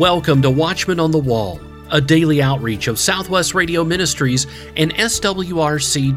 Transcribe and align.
Welcome 0.00 0.40
to 0.40 0.50
Watchman 0.50 0.98
on 0.98 1.10
the 1.10 1.18
Wall, 1.18 1.60
a 1.90 2.00
daily 2.00 2.40
outreach 2.40 2.88
of 2.88 2.98
Southwest 2.98 3.54
Radio 3.54 3.84
Ministries 3.84 4.46
and 4.74 4.94
SWRC.com. 4.94 6.16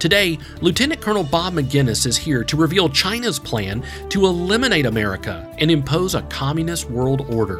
Today, 0.00 0.40
Lieutenant 0.60 1.00
Colonel 1.00 1.22
Bob 1.22 1.52
Maginnis 1.52 2.04
is 2.04 2.16
here 2.16 2.42
to 2.42 2.56
reveal 2.56 2.88
China's 2.88 3.38
plan 3.38 3.84
to 4.08 4.26
eliminate 4.26 4.86
America 4.86 5.54
and 5.58 5.70
impose 5.70 6.16
a 6.16 6.22
communist 6.22 6.90
world 6.90 7.32
order. 7.32 7.58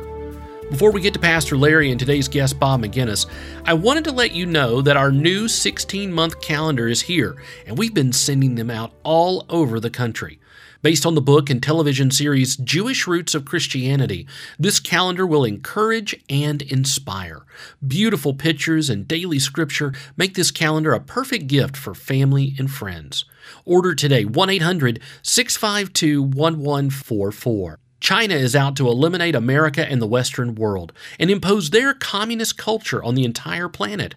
Before 0.68 0.90
we 0.90 1.00
get 1.00 1.14
to 1.14 1.20
Pastor 1.20 1.56
Larry 1.56 1.92
and 1.92 2.00
today's 2.00 2.26
guest, 2.26 2.58
Bob 2.58 2.82
Maginnis, 2.82 3.26
I 3.66 3.74
wanted 3.74 4.02
to 4.02 4.10
let 4.10 4.32
you 4.32 4.46
know 4.46 4.82
that 4.82 4.96
our 4.96 5.12
new 5.12 5.46
16 5.46 6.12
month 6.12 6.40
calendar 6.40 6.88
is 6.88 7.02
here, 7.02 7.40
and 7.68 7.78
we've 7.78 7.94
been 7.94 8.12
sending 8.12 8.56
them 8.56 8.68
out 8.68 8.94
all 9.04 9.46
over 9.48 9.78
the 9.78 9.90
country. 9.90 10.37
Based 10.80 11.04
on 11.04 11.16
the 11.16 11.20
book 11.20 11.50
and 11.50 11.60
television 11.60 12.12
series 12.12 12.56
Jewish 12.56 13.08
Roots 13.08 13.34
of 13.34 13.44
Christianity, 13.44 14.28
this 14.60 14.78
calendar 14.78 15.26
will 15.26 15.44
encourage 15.44 16.14
and 16.30 16.62
inspire. 16.62 17.44
Beautiful 17.84 18.32
pictures 18.32 18.88
and 18.88 19.08
daily 19.08 19.40
scripture 19.40 19.92
make 20.16 20.34
this 20.34 20.52
calendar 20.52 20.92
a 20.92 21.00
perfect 21.00 21.48
gift 21.48 21.76
for 21.76 21.96
family 21.96 22.54
and 22.58 22.70
friends. 22.70 23.24
Order 23.64 23.96
today 23.96 24.24
1 24.24 24.50
800 24.50 25.00
652 25.20 26.22
1144. 26.22 27.80
China 27.98 28.36
is 28.36 28.54
out 28.54 28.76
to 28.76 28.86
eliminate 28.86 29.34
America 29.34 29.84
and 29.84 30.00
the 30.00 30.06
Western 30.06 30.54
world 30.54 30.92
and 31.18 31.28
impose 31.28 31.70
their 31.70 31.92
communist 31.92 32.56
culture 32.56 33.02
on 33.02 33.16
the 33.16 33.24
entire 33.24 33.68
planet. 33.68 34.14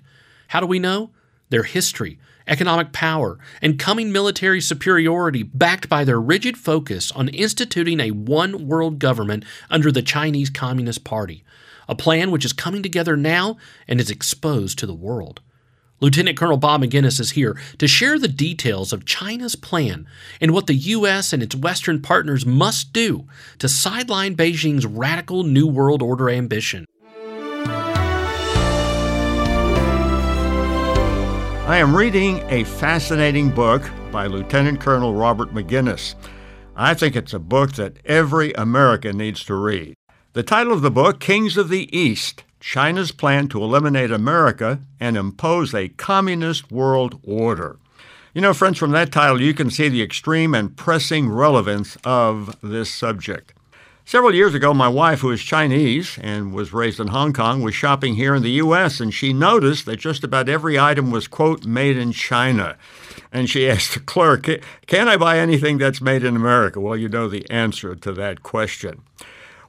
How 0.50 0.60
do 0.60 0.68
we 0.68 0.78
know? 0.78 1.10
Their 1.50 1.64
history, 1.64 2.20
economic 2.52 2.92
power, 2.92 3.40
and 3.62 3.80
coming 3.80 4.12
military 4.12 4.60
superiority 4.60 5.42
backed 5.42 5.88
by 5.88 6.04
their 6.04 6.20
rigid 6.20 6.58
focus 6.58 7.12
on 7.14 7.30
instituting 7.30 8.00
a 8.02 8.12
one 8.12 8.68
world 8.68 9.00
government 9.00 9.46
under 9.70 9.92
the 9.92 10.02
Chinese 10.02 10.50
Communist 10.50 11.06
Party, 11.06 11.46
a 11.88 11.96
plan 11.96 12.30
which 12.30 12.46
is 12.46 12.54
coming 12.54 12.84
together 12.84 13.16
now 13.16 13.58
and 13.88 14.02
is 14.02 14.12
exposed 14.12 14.78
to 14.78 14.86
the 14.86 14.94
world. 14.94 15.40
Lieutenant 16.02 16.38
Colonel 16.38 16.58
Bob 16.58 16.82
Maginnis 16.82 17.20
is 17.20 17.32
here 17.32 17.58
to 17.78 17.88
share 17.88 18.18
the 18.20 18.28
details 18.28 18.92
of 18.92 19.06
China's 19.06 19.56
plan 19.56 20.08
and 20.42 20.52
what 20.52 20.66
the 20.66 20.74
U.S. 20.74 21.32
and 21.32 21.44
its 21.44 21.56
Western 21.56 22.02
partners 22.02 22.46
must 22.46 22.92
do 22.92 23.28
to 23.60 23.70
sideline 23.70 24.36
Beijing's 24.36 24.86
radical 24.86 25.44
New 25.44 25.68
World 25.68 26.02
Order 26.02 26.30
ambition. 26.30 26.86
I 31.72 31.78
am 31.78 31.96
reading 31.96 32.44
a 32.50 32.66
fascinating 32.66 33.50
book 33.50 33.90
by 34.12 34.28
Lieutenant 34.28 34.82
Colonel 34.82 35.14
Robert 35.14 35.54
Maginnis. 35.54 36.16
I 36.76 36.94
think 36.94 37.16
it's 37.16 37.34
a 37.34 37.40
book 37.40 37.76
that 37.76 37.96
every 38.04 38.52
American 38.56 39.18
needs 39.18 39.46
to 39.46 39.56
read. 39.56 39.96
The 40.34 40.44
title 40.44 40.74
of 40.74 40.82
the 40.82 40.92
book, 40.92 41.22
Kings 41.22 41.56
of 41.56 41.70
the 41.70 41.88
East 41.98 42.44
China's 42.60 43.14
plan 43.14 43.48
to 43.48 43.64
eliminate 43.64 44.12
America 44.12 44.82
and 45.00 45.16
impose 45.16 45.74
a 45.74 45.88
communist 45.88 46.74
world 46.74 47.22
order. 47.24 47.80
You 48.34 48.42
know, 48.42 48.54
friends, 48.54 48.78
from 48.78 48.92
that 48.92 49.14
title, 49.14 49.42
you 49.42 49.54
can 49.54 49.70
see 49.70 49.88
the 49.88 50.04
extreme 50.04 50.54
and 50.54 50.76
pressing 50.76 51.30
relevance 51.30 51.98
of 52.04 52.58
this 52.62 52.94
subject. 52.94 53.54
Several 54.04 54.34
years 54.34 54.54
ago, 54.54 54.74
my 54.74 54.90
wife, 54.90 55.20
who 55.20 55.32
is 55.32 55.42
Chinese 55.42 56.18
and 56.22 56.54
was 56.54 56.74
raised 56.74 57.00
in 57.00 57.08
Hong 57.08 57.34
Kong, 57.34 57.62
was 57.62 57.76
shopping 57.76 58.16
here 58.16 58.36
in 58.36 58.44
the 58.44 58.52
U.S., 58.52 59.00
and 59.00 59.14
she 59.14 59.32
noticed 59.32 59.86
that 59.86 60.00
just 60.00 60.24
about 60.24 60.50
every 60.50 60.78
item 60.78 61.12
was, 61.12 61.28
quote, 61.28 61.66
made 61.66 61.96
in 61.98 62.12
China. 62.12 62.78
And 63.32 63.50
she 63.50 63.70
asked 63.70 63.94
the 63.94 64.00
clerk, 64.00 64.50
Can 64.88 65.08
I 65.08 65.18
buy 65.18 65.38
anything 65.38 65.78
that's 65.78 66.02
made 66.02 66.24
in 66.24 66.36
America? 66.36 66.82
Well, 66.82 66.98
you 66.98 67.08
know 67.08 67.30
the 67.30 67.50
answer 67.50 67.96
to 67.96 68.12
that 68.14 68.44
question. 68.44 69.04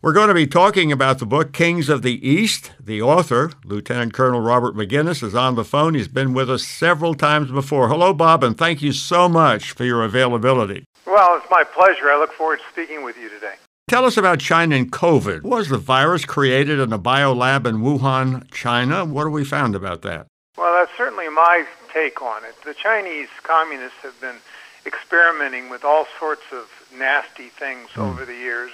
We're 0.00 0.12
going 0.12 0.28
to 0.28 0.34
be 0.34 0.48
talking 0.48 0.90
about 0.90 1.20
the 1.20 1.26
book 1.26 1.52
Kings 1.52 1.88
of 1.88 2.02
the 2.02 2.28
East. 2.28 2.72
The 2.80 3.00
author, 3.00 3.52
Lieutenant 3.64 4.12
Colonel 4.12 4.40
Robert 4.40 4.74
Maginnis, 4.74 5.22
is 5.22 5.36
on 5.36 5.54
the 5.54 5.64
phone. 5.64 5.94
He's 5.94 6.08
been 6.08 6.34
with 6.34 6.50
us 6.50 6.64
several 6.64 7.14
times 7.14 7.52
before. 7.52 7.88
Hello, 7.88 8.12
Bob, 8.12 8.42
and 8.42 8.58
thank 8.58 8.82
you 8.82 8.90
so 8.90 9.28
much 9.28 9.70
for 9.70 9.84
your 9.84 10.02
availability. 10.02 10.84
Well, 11.06 11.36
it's 11.36 11.48
my 11.48 11.62
pleasure. 11.62 12.10
I 12.10 12.18
look 12.18 12.32
forward 12.32 12.58
to 12.58 12.64
speaking 12.72 13.04
with 13.04 13.16
you 13.16 13.28
today. 13.28 13.54
Tell 13.88 14.04
us 14.04 14.16
about 14.16 14.40
China 14.40 14.76
and 14.76 14.90
COVID. 14.90 15.42
Was 15.42 15.68
the 15.68 15.78
virus 15.78 16.24
created 16.24 16.78
in 16.78 16.92
a 16.92 16.98
biolab 16.98 17.66
in 17.66 17.78
Wuhan, 17.78 18.50
China? 18.50 19.04
What 19.04 19.24
have 19.24 19.32
we 19.32 19.44
found 19.44 19.74
about 19.74 20.02
that? 20.02 20.26
Well, 20.56 20.72
that's 20.72 20.96
certainly 20.96 21.28
my 21.28 21.66
take 21.92 22.22
on 22.22 22.44
it. 22.44 22.54
The 22.64 22.74
Chinese 22.74 23.28
communists 23.42 23.98
have 24.02 24.18
been 24.20 24.36
experimenting 24.86 25.68
with 25.68 25.84
all 25.84 26.06
sorts 26.18 26.42
of 26.52 26.68
nasty 26.96 27.48
things 27.48 27.88
mm. 27.90 28.02
over 28.02 28.24
the 28.24 28.34
years 28.34 28.70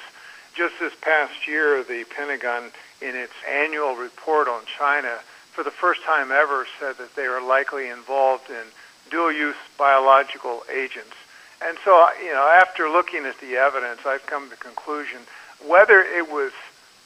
just 0.59 0.75
this 0.81 0.93
past 1.01 1.47
year, 1.47 1.85
the 1.85 2.05
Pentagon, 2.11 2.73
in 3.01 3.15
its 3.15 3.33
annual 3.49 3.95
report 3.95 4.49
on 4.49 4.63
China, 4.67 5.21
for 5.53 5.63
the 5.63 5.71
first 5.71 6.03
time 6.03 6.33
ever, 6.33 6.67
said 6.81 6.99
that 6.99 7.15
they 7.15 7.27
are 7.27 7.41
likely 7.41 7.89
involved 7.89 8.51
in 8.51 8.65
dual 9.09 9.31
use 9.31 9.57
biological 9.79 10.65
agents. 10.69 11.15
And 11.65 11.77
so, 11.85 12.09
you 12.23 12.33
know, 12.33 12.49
after 12.61 12.89
looking 12.89 13.25
at 13.25 13.39
the 13.41 13.57
evidence, 13.57 14.01
I've 14.07 14.27
come 14.27 14.45
to 14.45 14.51
the 14.51 14.57
conclusion 14.57 15.21
whether 15.67 16.01
it 16.01 16.31
was 16.31 16.53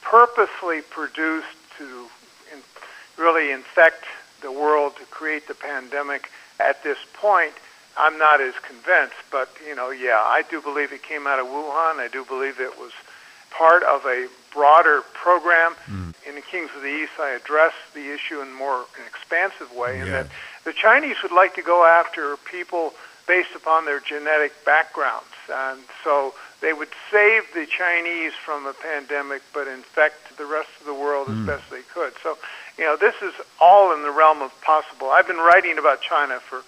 purposely 0.03 0.83
produced 0.83 1.57
to 1.79 2.07
in, 2.53 2.61
really 3.17 3.51
infect 3.51 4.05
the 4.43 4.53
world 4.53 4.97
to 4.97 5.05
create 5.07 5.49
the 5.49 5.55
pandemic 5.55 6.29
at 6.61 6.83
this 6.83 6.99
point, 7.15 7.53
I'm 7.97 8.19
not 8.19 8.41
as 8.41 8.55
convinced. 8.67 9.17
But, 9.31 9.49
you 9.67 9.75
know, 9.75 9.91
yeah, 9.91 10.19
I 10.19 10.43
do 10.51 10.61
believe 10.61 10.93
it 10.93 11.03
came 11.03 11.27
out 11.27 11.39
of 11.39 11.47
Wuhan. 11.47 11.99
I 11.99 12.09
do 12.13 12.25
believe 12.25 12.61
it 12.61 12.79
was 12.79 12.93
part 13.51 13.83
of 13.85 14.05
a 14.05 14.29
broader 14.53 15.03
program. 15.15 15.75
Mm. 15.87 16.15
In 16.29 16.35
the 16.37 16.41
Kings 16.41 16.71
of 16.77 16.83
the 16.83 16.89
East, 16.89 17.13
I 17.19 17.31
address 17.31 17.73
the 17.95 18.13
issue 18.13 18.41
in 18.41 18.53
more 18.53 18.87
an 18.99 19.07
expansive 19.09 19.75
way, 19.75 19.99
and 19.99 20.13
that 20.13 20.29
the 20.65 20.73
Chinese 20.73 21.17
would 21.23 21.33
like 21.33 21.55
to 21.57 21.63
go 21.63 21.85
after 21.85 22.37
people 22.37 22.95
based 23.27 23.55
upon 23.55 23.85
their 23.85 24.01
genetic 24.01 24.53
backgrounds, 24.65 25.35
and 25.51 25.81
so 26.03 26.35
they 26.61 26.73
would 26.73 26.91
save 27.11 27.43
the 27.55 27.67
Chinese 27.67 28.33
from 28.33 28.67
a 28.67 28.73
pandemic, 28.73 29.43
but 29.53 29.67
infect 29.67 30.37
the 30.39 30.47
rest 30.47 30.71
of 30.81 30.87
the 30.87 30.95
world 30.95 31.29
mm. 31.29 31.41
as 31.41 31.47
best 31.47 31.71
they 31.71 31.83
could. 31.93 32.13
So, 32.23 32.39
you 32.79 32.85
know, 32.85 32.97
this 32.97 33.15
is 33.23 33.35
all 33.61 33.93
in 33.95 34.03
the 34.03 34.11
realm 34.11 34.43
of 34.43 34.53
possible. 34.63 35.11
I've 35.11 35.27
been 35.27 35.37
writing 35.37 35.79
about 35.79 36.01
China 36.01 36.41
for 36.41 36.63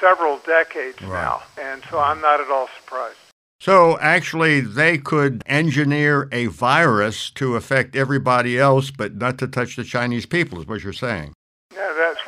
several 0.00 0.38
decades 0.38 1.00
right. 1.02 1.10
now, 1.10 1.42
and 1.60 1.82
so 1.90 1.98
I'm 1.98 2.20
not 2.20 2.40
at 2.40 2.48
all 2.50 2.68
surprised. 2.80 3.18
So 3.60 3.98
actually, 3.98 4.60
they 4.60 4.98
could 4.98 5.42
engineer 5.46 6.28
a 6.30 6.46
virus 6.46 7.30
to 7.30 7.56
affect 7.56 7.96
everybody 7.96 8.58
else, 8.58 8.90
but 8.90 9.16
not 9.16 9.38
to 9.38 9.48
touch 9.48 9.76
the 9.76 9.84
Chinese 9.84 10.26
people, 10.26 10.60
is 10.60 10.66
what 10.66 10.82
you're 10.84 10.92
saying. 10.92 11.32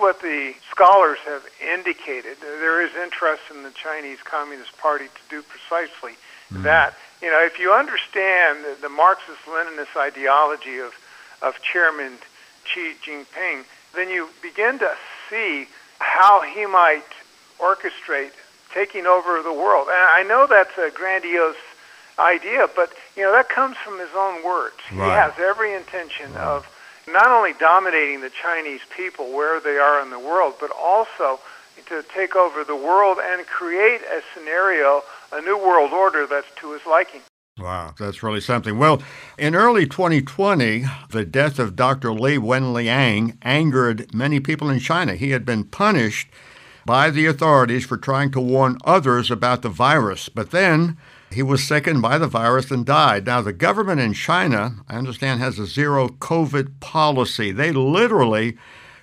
What 0.06 0.22
the 0.22 0.55
scholars 0.71 1.19
have 1.25 1.43
indicated. 1.61 2.37
There 2.41 2.81
is 2.81 2.94
interest 2.94 3.43
in 3.53 3.65
the 3.65 3.72
Chinese 3.72 4.22
Communist 4.22 4.78
Party 4.78 5.06
to 5.06 5.21
do 5.28 5.43
precisely 5.43 6.12
mm. 6.49 6.62
that. 6.62 6.94
You 7.21 7.28
know, 7.28 7.44
if 7.44 7.59
you 7.59 7.72
understand 7.72 8.65
the, 8.65 8.83
the 8.83 8.89
Marxist-Leninist 8.89 9.97
ideology 9.99 10.78
of, 10.78 10.94
of 11.43 11.61
Chairman 11.61 12.19
Xi 12.67 12.94
Jinping, 13.05 13.65
then 13.97 14.09
you 14.09 14.28
begin 14.43 14.78
to 14.78 14.94
see 15.28 15.67
how 15.99 16.41
he 16.43 16.67
might 16.67 17.11
orchestrate 17.59 18.31
taking 18.73 19.06
over 19.06 19.43
the 19.43 19.53
world. 19.53 19.88
And 19.88 19.99
I 20.15 20.23
know 20.23 20.47
that's 20.47 20.78
a 20.78 20.93
grandiose 20.94 21.56
idea, 22.17 22.69
but 22.77 22.93
you 23.17 23.25
know 23.25 23.33
that 23.33 23.49
comes 23.49 23.77
from 23.78 23.99
his 23.99 24.15
own 24.15 24.44
words. 24.44 24.77
Right. 24.93 25.05
He 25.05 25.11
has 25.11 25.33
every 25.41 25.75
intention 25.75 26.33
right. 26.34 26.44
of 26.44 26.75
not 27.08 27.29
only 27.29 27.53
dominating 27.55 28.20
the 28.20 28.31
Chinese 28.31 28.81
people 28.97 29.32
where 29.32 29.61
they 29.61 29.79
are 29.79 30.03
in 30.03 30.11
the 30.11 30.19
world, 30.19 30.55
but 30.61 30.70
also 30.70 31.41
to 31.87 32.05
take 32.14 32.35
over 32.35 32.64
the 32.64 32.76
world 32.76 33.19
and 33.23 33.47
create 33.47 34.00
a 34.03 34.20
scenario, 34.35 35.03
a 35.32 35.41
new 35.41 35.56
world 35.56 35.93
order 35.93 36.26
that's 36.26 36.49
to 36.56 36.73
his 36.73 36.82
liking. 36.87 37.20
Wow, 37.58 37.94
that's 37.99 38.23
really 38.23 38.41
something. 38.41 38.79
Well, 38.79 39.03
in 39.38 39.55
early 39.55 39.87
2020, 39.87 40.85
the 41.11 41.25
death 41.25 41.58
of 41.58 41.75
Dr. 41.75 42.12
Li 42.12 42.37
Wenliang 42.37 43.38
angered 43.43 44.12
many 44.14 44.41
people 44.41 44.69
in 44.69 44.79
China. 44.79 45.14
He 45.14 45.31
had 45.31 45.47
been 45.47 45.64
punished 45.64 46.29
by 46.85 47.11
the 47.11 47.26
authorities 47.26 47.87
for 47.87 47.97
trying 47.97 48.31
to 48.32 48.41
warn 48.41 48.76
others 48.85 49.31
about 49.31 49.62
the 49.62 49.69
virus. 49.70 50.29
But 50.29 50.50
then 50.50 50.99
he 51.31 51.43
was 51.43 51.67
sickened 51.67 52.02
by 52.02 52.19
the 52.19 52.28
virus 52.28 52.70
and 52.70 52.87
died. 52.87 53.26
Now, 53.26 53.43
the 53.43 53.52
government 53.52 54.00
in 54.00 54.12
China, 54.12 54.76
I 54.88 54.96
understand, 54.96 55.40
has 55.40 55.58
a 55.58 55.67
zero 55.67 56.08
COVID 56.08 56.81
policy. 56.81 57.52
They 57.52 57.73
literally 57.73 58.56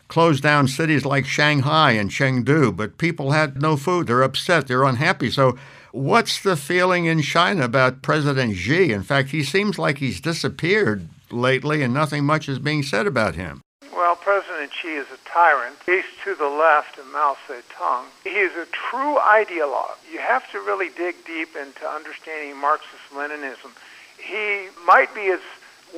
closed 0.07 0.43
down 0.43 0.67
cities 0.67 1.05
like 1.05 1.25
Shanghai 1.25 1.93
and 1.93 2.09
Chengdu, 2.09 2.75
but 2.75 2.97
people 2.97 3.31
had 3.31 3.61
no 3.61 3.75
food. 3.75 4.07
They're 4.07 4.21
upset. 4.21 4.67
They're 4.67 4.83
unhappy. 4.83 5.31
So, 5.31 5.57
what's 5.91 6.39
the 6.39 6.55
feeling 6.55 7.05
in 7.05 7.21
China 7.21 7.65
about 7.65 8.01
President 8.01 8.55
Xi? 8.55 8.91
In 8.91 9.03
fact, 9.03 9.29
he 9.29 9.43
seems 9.43 9.79
like 9.79 9.97
he's 9.97 10.21
disappeared 10.21 11.09
lately 11.31 11.81
and 11.81 11.93
nothing 11.93 12.25
much 12.25 12.47
is 12.47 12.59
being 12.59 12.83
said 12.83 13.07
about 13.07 13.35
him. 13.35 13.62
Well, 13.95 14.15
President 14.15 14.71
Xi 14.73 14.95
is 14.95 15.05
a 15.13 15.29
tyrant. 15.29 15.75
He's 15.85 16.03
to 16.23 16.33
the 16.33 16.47
left 16.47 16.97
of 16.97 17.05
Mao 17.07 17.37
Zedong. 17.47 18.05
He 18.23 18.39
is 18.41 18.51
a 18.57 18.65
true 18.71 19.17
ideologue. 19.19 19.97
You 20.11 20.17
have 20.17 20.49
to 20.51 20.59
really 20.59 20.89
dig 20.89 21.15
deep 21.25 21.55
into 21.55 21.87
understanding 21.87 22.57
Marxist-Leninism. 22.57 23.69
He 24.17 24.69
might 24.87 25.13
be 25.13 25.29
as 25.29 25.41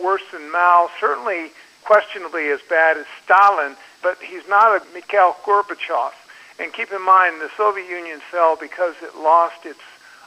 worse 0.02 0.24
than 0.34 0.52
Mao, 0.52 0.90
certainly 1.00 1.52
questionably 1.86 2.50
as 2.50 2.60
bad 2.70 2.98
as 2.98 3.06
Stalin, 3.24 3.78
but 4.04 4.18
he's 4.22 4.48
not 4.50 4.82
a 4.82 4.94
Mikhail 4.94 5.38
Gorbachev. 5.46 6.12
And 6.60 6.74
keep 6.74 6.92
in 6.92 7.02
mind, 7.02 7.40
the 7.40 7.50
Soviet 7.56 7.88
Union 7.90 8.20
fell 8.20 8.58
because 8.58 8.96
it 9.02 9.16
lost 9.16 9.66
its 9.66 9.80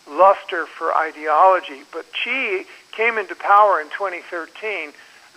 luster 0.09 0.64
for 0.67 0.97
ideology. 0.97 1.82
But 1.93 2.06
Xi 2.14 2.64
came 2.93 3.19
into 3.19 3.35
power 3.35 3.79
in 3.81 3.88
2013, 3.91 4.93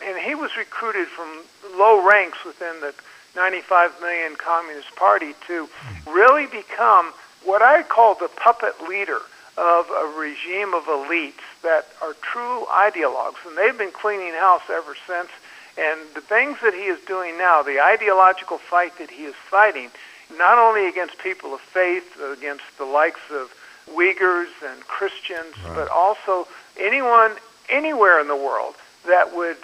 and 0.06 0.18
he 0.18 0.36
was 0.36 0.52
recruited 0.58 1.08
from 1.08 1.44
low 1.78 2.08
ranks 2.08 2.44
within 2.46 2.80
the 2.82 2.94
95 3.36 3.92
million 4.02 4.36
Communist 4.36 4.96
Party 4.96 5.34
to 5.48 5.70
really 6.08 6.46
become 6.48 7.14
what 7.44 7.62
I 7.62 7.84
call 7.84 8.16
the 8.16 8.28
puppet 8.28 8.76
leader 8.88 9.20
of 9.58 9.90
a 9.90 10.14
regime 10.18 10.74
of 10.74 10.86
elites 10.86 11.44
that 11.64 11.88
are 12.02 12.14
true 12.22 12.66
ideologues. 12.72 13.46
And 13.46 13.58
they've 13.58 13.78
been 13.78 13.92
cleaning 13.92 14.34
house 14.34 14.64
ever 14.70 14.96
since. 15.08 15.30
And 15.78 16.00
the 16.14 16.22
things 16.22 16.58
that 16.62 16.74
he 16.74 16.86
is 16.86 17.00
doing 17.06 17.38
now, 17.38 17.62
the 17.64 17.80
ideological 17.80 18.58
fight 18.58 18.98
that 18.98 19.10
he 19.10 19.24
is 19.24 19.36
fighting, 19.36 19.90
not 20.38 20.58
only 20.58 20.88
against 20.88 21.18
people 21.20 21.54
of 21.54 21.62
faith, 21.62 22.20
against 22.20 22.64
the 22.78 22.86
likes 22.86 23.22
of 23.32 23.54
Uyghurs 23.90 24.52
and 24.66 24.82
Christians, 24.82 25.56
right. 25.64 25.76
but 25.76 25.90
also 25.90 26.48
anyone 26.78 27.32
anywhere 27.70 28.20
in 28.20 28.28
the 28.28 28.36
world 28.36 28.76
that 29.08 29.36
would 29.36 29.58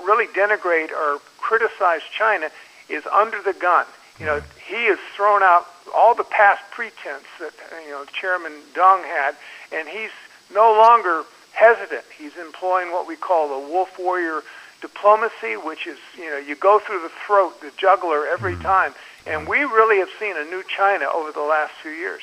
really 0.00 0.26
denigrate 0.28 0.90
or 0.90 1.20
criticize 1.38 2.02
China 2.16 2.50
is 2.88 3.04
under 3.06 3.42
the 3.42 3.52
gun. 3.52 3.86
You 4.18 4.26
know, 4.26 4.42
he 4.66 4.86
has 4.86 4.98
thrown 5.14 5.42
out 5.42 5.66
all 5.94 6.14
the 6.14 6.24
past 6.24 6.62
pretense 6.70 7.24
that 7.40 7.52
you 7.84 7.90
know 7.90 8.04
Chairman 8.06 8.52
Deng 8.74 9.04
had, 9.04 9.36
and 9.72 9.88
he's 9.88 10.10
no 10.52 10.72
longer 10.72 11.24
hesitant. 11.52 12.04
He's 12.16 12.36
employing 12.36 12.90
what 12.90 13.06
we 13.06 13.16
call 13.16 13.48
the 13.60 13.68
wolf 13.68 13.98
warrior 13.98 14.42
diplomacy, 14.80 15.56
which 15.56 15.86
is 15.86 15.98
you 16.16 16.30
know 16.30 16.38
you 16.38 16.56
go 16.56 16.78
through 16.78 17.02
the 17.02 17.12
throat, 17.26 17.60
the 17.60 17.70
juggler 17.76 18.26
every 18.26 18.54
mm. 18.54 18.62
time, 18.62 18.94
and 19.26 19.46
we 19.46 19.58
really 19.58 19.98
have 19.98 20.10
seen 20.18 20.36
a 20.36 20.44
new 20.44 20.62
China 20.64 21.06
over 21.14 21.30
the 21.32 21.42
last 21.42 21.72
few 21.80 21.92
years. 21.92 22.22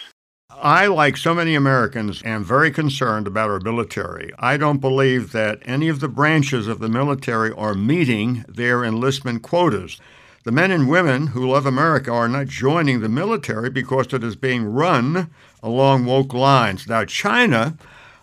I, 0.51 0.87
like 0.87 1.17
so 1.17 1.33
many 1.33 1.53
Americans, 1.55 2.21
am 2.23 2.43
very 2.43 2.71
concerned 2.71 3.27
about 3.27 3.49
our 3.49 3.59
military. 3.59 4.31
I 4.39 4.57
don't 4.57 4.79
believe 4.79 5.31
that 5.31 5.59
any 5.63 5.89
of 5.89 5.99
the 5.99 6.07
branches 6.07 6.67
of 6.67 6.79
the 6.79 6.87
military 6.87 7.51
are 7.51 7.73
meeting 7.73 8.45
their 8.47 8.83
enlistment 8.83 9.41
quotas. 9.41 9.99
The 10.43 10.51
men 10.51 10.71
and 10.71 10.87
women 10.87 11.27
who 11.27 11.49
love 11.49 11.65
America 11.65 12.11
are 12.11 12.27
not 12.27 12.45
joining 12.45 13.01
the 13.01 13.09
military 13.09 13.69
because 13.69 14.13
it 14.13 14.23
is 14.23 14.35
being 14.35 14.65
run 14.65 15.31
along 15.63 16.05
woke 16.05 16.33
lines. 16.33 16.87
Now, 16.87 17.05
China, 17.05 17.75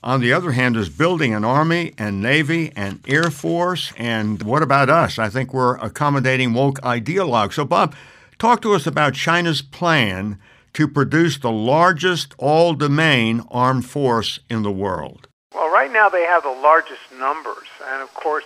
on 0.04 0.20
the 0.20 0.32
other 0.32 0.52
hand, 0.52 0.76
is 0.76 0.88
building 0.88 1.34
an 1.34 1.44
army 1.44 1.92
and 1.98 2.22
navy 2.22 2.72
and 2.76 3.00
air 3.06 3.30
force. 3.30 3.92
And 3.98 4.42
what 4.44 4.62
about 4.62 4.88
us? 4.88 5.18
I 5.18 5.28
think 5.28 5.52
we're 5.52 5.76
accommodating 5.78 6.54
woke 6.54 6.80
ideologues. 6.82 7.54
So, 7.54 7.64
Bob, 7.64 7.94
talk 8.38 8.62
to 8.62 8.74
us 8.74 8.86
about 8.86 9.14
China's 9.14 9.60
plan 9.60 10.38
to 10.74 10.88
produce 10.88 11.38
the 11.38 11.50
largest 11.50 12.34
all 12.38 12.74
domain 12.74 13.42
armed 13.50 13.86
force 13.86 14.40
in 14.48 14.62
the 14.62 14.72
world. 14.72 15.28
Well, 15.54 15.72
right 15.72 15.92
now 15.92 16.08
they 16.08 16.24
have 16.24 16.42
the 16.42 16.48
largest 16.48 17.02
numbers. 17.18 17.68
And 17.90 18.02
of 18.02 18.12
course, 18.14 18.44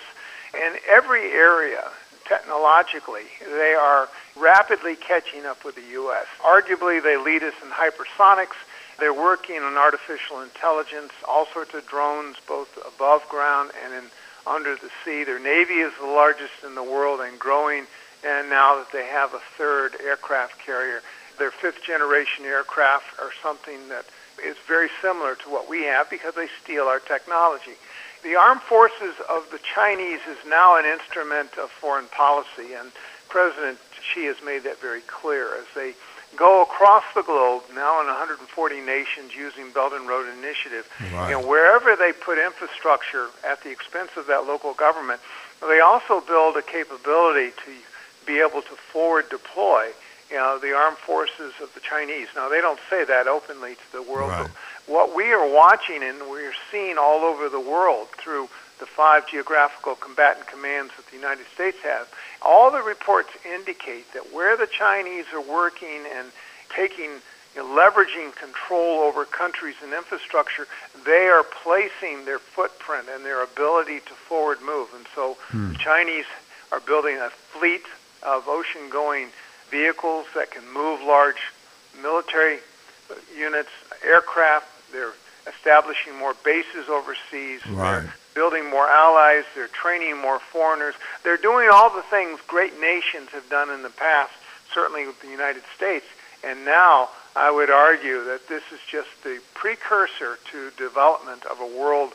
in 0.54 0.76
every 0.88 1.30
area, 1.32 1.84
technologically. 2.26 3.24
They 3.40 3.74
are 3.74 4.08
rapidly 4.36 4.96
catching 4.96 5.46
up 5.46 5.64
with 5.64 5.76
the 5.76 5.92
U.S. 5.92 6.26
Arguably, 6.44 7.02
they 7.02 7.16
lead 7.16 7.42
us 7.42 7.54
in 7.62 7.70
hypersonics. 7.70 8.56
They're 8.98 9.14
working 9.14 9.58
on 9.58 9.76
artificial 9.76 10.40
intelligence, 10.40 11.12
all 11.28 11.46
sorts 11.52 11.74
of 11.74 11.86
drones, 11.86 12.36
both 12.46 12.76
above 12.86 13.28
ground 13.28 13.70
and 13.84 13.92
in 13.94 14.10
under 14.46 14.76
the 14.76 14.90
sea. 15.04 15.24
Their 15.24 15.40
navy 15.40 15.80
is 15.80 15.92
the 16.00 16.06
largest 16.06 16.62
in 16.64 16.76
the 16.76 16.82
world 16.82 17.20
and 17.20 17.38
growing. 17.38 17.86
And 18.24 18.48
now 18.48 18.76
that 18.76 18.92
they 18.92 19.06
have 19.06 19.34
a 19.34 19.40
third 19.58 19.96
aircraft 20.00 20.58
carrier, 20.64 21.02
their 21.38 21.50
fifth 21.50 21.82
generation 21.82 22.44
aircraft 22.44 23.18
are 23.20 23.30
something 23.42 23.88
that 23.88 24.04
is 24.44 24.56
very 24.66 24.88
similar 25.00 25.34
to 25.36 25.50
what 25.50 25.68
we 25.68 25.84
have 25.84 26.10
because 26.10 26.34
they 26.34 26.48
steal 26.62 26.84
our 26.84 27.00
technology. 27.00 27.76
The 28.22 28.36
armed 28.36 28.62
forces 28.62 29.14
of 29.28 29.50
the 29.50 29.60
Chinese 29.74 30.20
is 30.28 30.38
now 30.48 30.78
an 30.78 30.84
instrument 30.84 31.56
of 31.58 31.70
foreign 31.70 32.08
policy, 32.08 32.74
and 32.78 32.90
President 33.28 33.78
Xi 34.02 34.24
has 34.24 34.36
made 34.44 34.64
that 34.64 34.80
very 34.80 35.02
clear 35.02 35.54
as 35.56 35.66
they 35.74 35.94
go 36.34 36.62
across 36.62 37.04
the 37.14 37.22
globe 37.22 37.62
now 37.74 38.00
in 38.00 38.06
140 38.06 38.80
nations 38.80 39.34
using 39.34 39.70
Belt 39.70 39.92
and 39.92 40.08
Road 40.08 40.26
Initiative. 40.38 40.90
Right. 41.12 41.30
Know, 41.30 41.46
wherever 41.46 41.96
they 41.96 42.12
put 42.12 42.38
infrastructure 42.38 43.28
at 43.46 43.62
the 43.62 43.70
expense 43.70 44.10
of 44.16 44.26
that 44.26 44.46
local 44.46 44.74
government, 44.74 45.20
they 45.60 45.80
also 45.80 46.20
build 46.20 46.56
a 46.56 46.62
capability 46.62 47.52
to 47.64 47.72
be 48.26 48.40
able 48.40 48.60
to 48.60 48.74
forward 48.92 49.30
deploy 49.30 49.92
you 50.30 50.36
know, 50.36 50.58
the 50.58 50.74
armed 50.74 50.98
forces 50.98 51.52
of 51.62 51.72
the 51.74 51.80
Chinese. 51.80 52.28
Now, 52.34 52.48
they 52.48 52.60
don't 52.60 52.80
say 52.90 53.04
that 53.04 53.26
openly 53.26 53.74
to 53.74 53.92
the 53.92 54.02
world, 54.02 54.30
right. 54.30 54.48
but 54.86 54.92
what 54.92 55.16
we 55.16 55.32
are 55.32 55.48
watching 55.48 56.02
and 56.02 56.18
we're 56.30 56.54
seeing 56.70 56.98
all 56.98 57.20
over 57.20 57.48
the 57.48 57.60
world 57.60 58.08
through 58.18 58.48
the 58.78 58.86
five 58.86 59.26
geographical 59.28 59.94
combatant 59.94 60.46
commands 60.46 60.92
that 60.96 61.06
the 61.06 61.16
United 61.16 61.46
States 61.54 61.78
has, 61.82 62.06
all 62.42 62.70
the 62.70 62.82
reports 62.82 63.30
indicate 63.44 64.12
that 64.12 64.32
where 64.34 64.56
the 64.56 64.66
Chinese 64.66 65.24
are 65.32 65.40
working 65.40 66.04
and 66.14 66.28
taking, 66.74 67.10
you 67.54 67.62
know, 67.62 67.64
leveraging 67.64 68.34
control 68.36 69.00
over 69.00 69.24
countries 69.24 69.76
and 69.82 69.94
infrastructure, 69.94 70.66
they 71.04 71.26
are 71.26 71.44
placing 71.62 72.24
their 72.24 72.38
footprint 72.38 73.06
and 73.14 73.24
their 73.24 73.42
ability 73.42 74.00
to 74.00 74.12
forward 74.12 74.58
move. 74.60 74.88
And 74.94 75.06
so 75.14 75.38
hmm. 75.48 75.72
the 75.72 75.78
Chinese 75.78 76.26
are 76.70 76.80
building 76.80 77.16
a 77.16 77.30
fleet 77.30 77.84
of 78.22 78.48
ocean-going 78.48 79.28
vehicles 79.70 80.26
that 80.34 80.50
can 80.50 80.64
move 80.72 81.00
large 81.02 81.52
military 82.00 82.58
units, 83.36 83.70
aircraft. 84.04 84.66
They're 84.92 85.12
establishing 85.46 86.16
more 86.16 86.34
bases 86.44 86.88
overseas. 86.88 87.66
Right. 87.66 88.02
They're 88.02 88.14
building 88.34 88.68
more 88.68 88.88
allies. 88.88 89.44
They're 89.54 89.68
training 89.68 90.18
more 90.18 90.38
foreigners. 90.38 90.94
They're 91.24 91.36
doing 91.36 91.68
all 91.72 91.94
the 91.94 92.02
things 92.02 92.40
great 92.46 92.80
nations 92.80 93.30
have 93.30 93.48
done 93.48 93.70
in 93.70 93.82
the 93.82 93.90
past, 93.90 94.32
certainly 94.72 95.06
with 95.06 95.20
the 95.20 95.28
United 95.28 95.62
States. 95.74 96.06
And 96.44 96.64
now 96.64 97.10
I 97.34 97.50
would 97.50 97.70
argue 97.70 98.24
that 98.24 98.48
this 98.48 98.62
is 98.72 98.80
just 98.90 99.08
the 99.24 99.40
precursor 99.54 100.38
to 100.52 100.70
development 100.76 101.44
of 101.46 101.60
a 101.60 101.66
world 101.66 102.12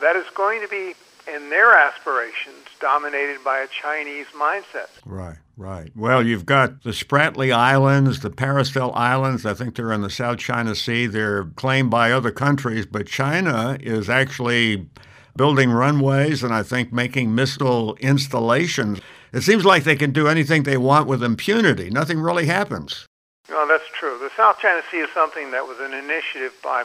that 0.00 0.16
is 0.16 0.26
going 0.34 0.60
to 0.62 0.68
be, 0.68 0.94
in 1.32 1.50
their 1.50 1.76
aspirations, 1.76 2.66
dominated 2.80 3.42
by 3.44 3.58
a 3.58 3.66
Chinese 3.66 4.26
mindset. 4.34 4.88
Right. 5.04 5.38
Right. 5.56 5.92
Well, 5.94 6.26
you've 6.26 6.46
got 6.46 6.82
the 6.82 6.90
Spratly 6.90 7.54
Islands, 7.54 8.20
the 8.20 8.30
Paracel 8.30 8.92
Islands. 8.96 9.46
I 9.46 9.54
think 9.54 9.76
they're 9.76 9.92
in 9.92 10.02
the 10.02 10.10
South 10.10 10.38
China 10.38 10.74
Sea. 10.74 11.06
They're 11.06 11.44
claimed 11.44 11.90
by 11.90 12.10
other 12.10 12.32
countries, 12.32 12.86
but 12.86 13.06
China 13.06 13.78
is 13.80 14.10
actually 14.10 14.88
building 15.36 15.70
runways 15.70 16.42
and 16.42 16.52
I 16.52 16.64
think 16.64 16.92
making 16.92 17.34
missile 17.34 17.94
installations. 17.96 19.00
It 19.32 19.42
seems 19.42 19.64
like 19.64 19.84
they 19.84 19.96
can 19.96 20.10
do 20.10 20.26
anything 20.26 20.62
they 20.62 20.76
want 20.76 21.06
with 21.06 21.22
impunity. 21.22 21.90
Nothing 21.90 22.20
really 22.20 22.46
happens. 22.46 23.06
No, 23.48 23.66
that's 23.68 23.84
true. 23.92 24.18
The 24.18 24.30
South 24.36 24.58
China 24.58 24.82
Sea 24.90 24.98
is 24.98 25.10
something 25.14 25.50
that 25.52 25.66
was 25.66 25.78
an 25.80 25.92
initiative 25.92 26.54
by 26.62 26.84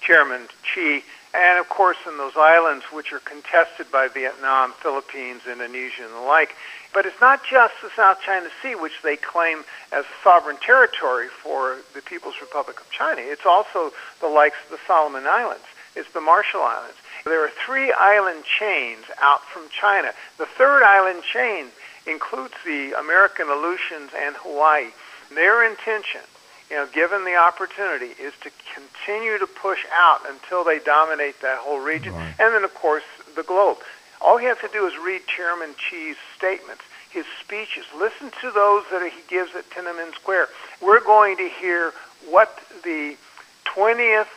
Chairman 0.00 0.48
Xi. 0.62 1.04
And 1.32 1.58
of 1.58 1.68
course, 1.68 1.98
in 2.06 2.16
those 2.16 2.36
islands, 2.36 2.84
which 2.92 3.12
are 3.12 3.20
contested 3.20 3.90
by 3.92 4.08
Vietnam, 4.08 4.72
Philippines, 4.82 5.42
Indonesia, 5.50 6.04
and 6.04 6.14
the 6.14 6.26
like, 6.26 6.56
but 6.92 7.06
it's 7.06 7.20
not 7.20 7.44
just 7.48 7.74
the 7.82 7.90
South 7.94 8.18
China 8.20 8.48
Sea, 8.62 8.74
which 8.74 9.02
they 9.02 9.16
claim 9.16 9.62
as 9.92 10.04
sovereign 10.24 10.56
territory 10.56 11.28
for 11.28 11.78
the 11.94 12.02
People's 12.02 12.40
Republic 12.40 12.80
of 12.80 12.90
China. 12.90 13.22
It's 13.22 13.46
also 13.46 13.92
the 14.20 14.26
likes 14.26 14.56
of 14.64 14.72
the 14.72 14.84
Solomon 14.86 15.24
Islands. 15.26 15.64
It's 15.94 16.10
the 16.12 16.20
Marshall 16.20 16.62
Islands. 16.62 16.96
There 17.24 17.44
are 17.44 17.50
three 17.64 17.92
island 17.92 18.44
chains 18.44 19.04
out 19.20 19.44
from 19.44 19.68
China. 19.68 20.12
The 20.38 20.46
third 20.46 20.82
island 20.82 21.22
chain 21.22 21.66
includes 22.06 22.54
the 22.64 22.92
American 22.98 23.48
Aleutians 23.48 24.10
and 24.16 24.34
Hawaii. 24.36 24.90
Their 25.32 25.64
intention, 25.68 26.22
you 26.70 26.76
know, 26.76 26.86
given 26.86 27.24
the 27.24 27.36
opportunity, 27.36 28.12
is 28.20 28.32
to 28.42 28.50
continue 28.74 29.38
to 29.38 29.46
push 29.46 29.84
out 29.92 30.20
until 30.28 30.64
they 30.64 30.78
dominate 30.78 31.40
that 31.42 31.58
whole 31.58 31.80
region, 31.80 32.14
right. 32.14 32.34
and 32.38 32.54
then, 32.54 32.64
of 32.64 32.74
course, 32.74 33.02
the 33.34 33.42
globe. 33.42 33.78
All 34.20 34.40
you 34.40 34.48
have 34.48 34.60
to 34.60 34.68
do 34.72 34.86
is 34.86 34.92
read 35.04 35.22
Chairman 35.26 35.74
Xi's 35.78 36.16
statements, 36.36 36.82
his 37.10 37.24
speeches. 37.40 37.84
Listen 37.98 38.30
to 38.40 38.50
those 38.50 38.84
that 38.92 39.02
he 39.12 39.20
gives 39.28 39.54
at 39.56 39.68
Tiananmen 39.70 40.14
Square. 40.14 40.48
We're 40.80 41.02
going 41.02 41.36
to 41.38 41.48
hear 41.48 41.92
what 42.28 42.56
the 42.84 43.16
20th 43.64 44.28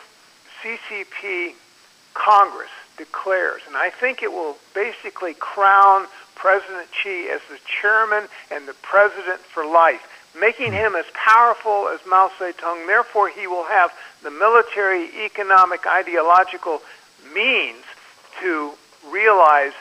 CCP 0.62 1.52
Congress 2.14 2.70
declares. 2.96 3.62
And 3.66 3.76
I 3.76 3.90
think 3.90 4.22
it 4.22 4.32
will 4.32 4.56
basically 4.74 5.34
crown 5.34 6.06
President 6.34 6.88
Xi 7.02 7.28
as 7.28 7.40
the 7.48 7.58
chairman 7.64 8.28
and 8.50 8.66
the 8.66 8.74
president 8.82 9.40
for 9.40 9.64
life, 9.64 10.02
making 10.38 10.72
him 10.72 10.94
as 10.94 11.04
powerful 11.14 11.88
as 11.88 12.00
Mao 12.06 12.30
Zedong. 12.38 12.86
Therefore, 12.86 13.28
he 13.28 13.46
will 13.46 13.64
have 13.64 13.92
the 14.22 14.30
military, 14.30 15.08
economic, 15.24 15.86
ideological 15.86 16.82
means 17.34 17.84
to 18.40 18.72
realize 19.10 19.72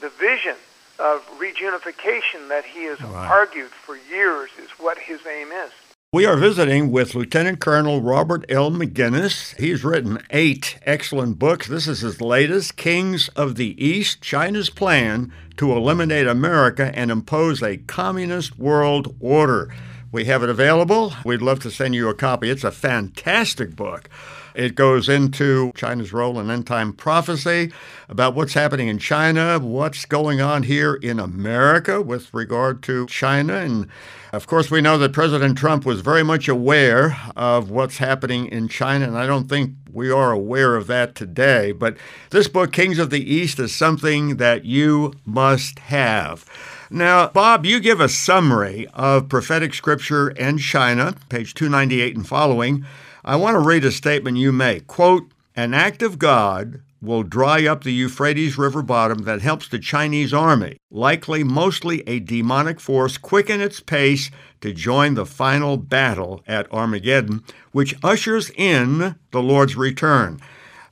the 0.00 0.08
vision 0.08 0.56
of 0.98 1.24
reunification 1.38 2.48
that 2.48 2.64
he 2.64 2.84
has 2.84 3.00
right. 3.00 3.28
argued 3.28 3.70
for 3.70 3.96
years 4.10 4.50
is 4.62 4.70
what 4.78 4.98
his 4.98 5.20
aim 5.26 5.48
is. 5.52 5.70
We 6.10 6.24
are 6.24 6.38
visiting 6.38 6.90
with 6.90 7.14
Lieutenant 7.14 7.60
Colonel 7.60 8.00
Robert 8.00 8.46
L. 8.48 8.70
Maginnis. 8.70 9.54
He's 9.58 9.84
written 9.84 10.18
eight 10.30 10.78
excellent 10.86 11.38
books. 11.38 11.66
This 11.66 11.86
is 11.86 12.00
his 12.00 12.22
latest 12.22 12.76
Kings 12.76 13.28
of 13.36 13.56
the 13.56 13.76
East 13.84 14.22
China's 14.22 14.70
Plan 14.70 15.30
to 15.58 15.70
Eliminate 15.70 16.26
America 16.26 16.90
and 16.94 17.10
Impose 17.10 17.62
a 17.62 17.76
Communist 17.76 18.58
World 18.58 19.14
Order. 19.20 19.70
We 20.10 20.24
have 20.24 20.42
it 20.42 20.48
available. 20.48 21.12
We'd 21.22 21.42
love 21.42 21.60
to 21.60 21.70
send 21.70 21.94
you 21.94 22.08
a 22.08 22.14
copy. 22.14 22.48
It's 22.48 22.64
a 22.64 22.70
fantastic 22.70 23.76
book. 23.76 24.08
It 24.54 24.74
goes 24.74 25.06
into 25.08 25.70
China's 25.76 26.12
role 26.14 26.40
in 26.40 26.50
end 26.50 26.66
time 26.66 26.94
prophecy, 26.94 27.72
about 28.08 28.34
what's 28.34 28.54
happening 28.54 28.88
in 28.88 28.98
China, 28.98 29.58
what's 29.58 30.06
going 30.06 30.40
on 30.40 30.62
here 30.62 30.94
in 30.94 31.20
America 31.20 32.00
with 32.00 32.32
regard 32.32 32.82
to 32.84 33.06
China. 33.06 33.56
And 33.56 33.86
of 34.32 34.46
course, 34.46 34.70
we 34.70 34.80
know 34.80 34.96
that 34.96 35.12
President 35.12 35.58
Trump 35.58 35.84
was 35.84 36.00
very 36.00 36.22
much 36.22 36.48
aware 36.48 37.20
of 37.36 37.70
what's 37.70 37.98
happening 37.98 38.46
in 38.46 38.68
China, 38.68 39.06
and 39.06 39.18
I 39.18 39.26
don't 39.26 39.48
think 39.48 39.74
we 39.92 40.10
are 40.10 40.32
aware 40.32 40.74
of 40.74 40.86
that 40.86 41.14
today. 41.14 41.72
But 41.72 41.98
this 42.30 42.48
book, 42.48 42.72
Kings 42.72 42.98
of 42.98 43.10
the 43.10 43.32
East, 43.32 43.58
is 43.58 43.74
something 43.74 44.38
that 44.38 44.64
you 44.64 45.12
must 45.26 45.78
have. 45.80 46.46
Now, 46.90 47.28
Bob, 47.28 47.66
you 47.66 47.80
give 47.80 48.00
a 48.00 48.08
summary 48.08 48.86
of 48.94 49.28
prophetic 49.28 49.74
scripture 49.74 50.28
and 50.28 50.58
China, 50.58 51.14
page 51.28 51.52
298 51.52 52.16
and 52.16 52.26
following. 52.26 52.86
I 53.22 53.36
want 53.36 53.56
to 53.56 53.60
read 53.60 53.84
a 53.84 53.92
statement 53.92 54.38
you 54.38 54.52
make. 54.52 54.86
Quote, 54.86 55.30
an 55.54 55.74
act 55.74 56.00
of 56.00 56.18
God 56.18 56.80
will 57.02 57.22
dry 57.24 57.66
up 57.66 57.84
the 57.84 57.92
Euphrates 57.92 58.56
River 58.56 58.80
bottom 58.80 59.24
that 59.24 59.42
helps 59.42 59.68
the 59.68 59.78
Chinese 59.78 60.32
army, 60.32 60.78
likely 60.90 61.44
mostly 61.44 62.02
a 62.08 62.20
demonic 62.20 62.80
force, 62.80 63.18
quicken 63.18 63.60
its 63.60 63.80
pace 63.80 64.30
to 64.62 64.72
join 64.72 65.12
the 65.12 65.26
final 65.26 65.76
battle 65.76 66.42
at 66.46 66.72
Armageddon, 66.72 67.44
which 67.72 67.94
ushers 68.02 68.50
in 68.56 69.14
the 69.30 69.42
Lord's 69.42 69.76
return. 69.76 70.40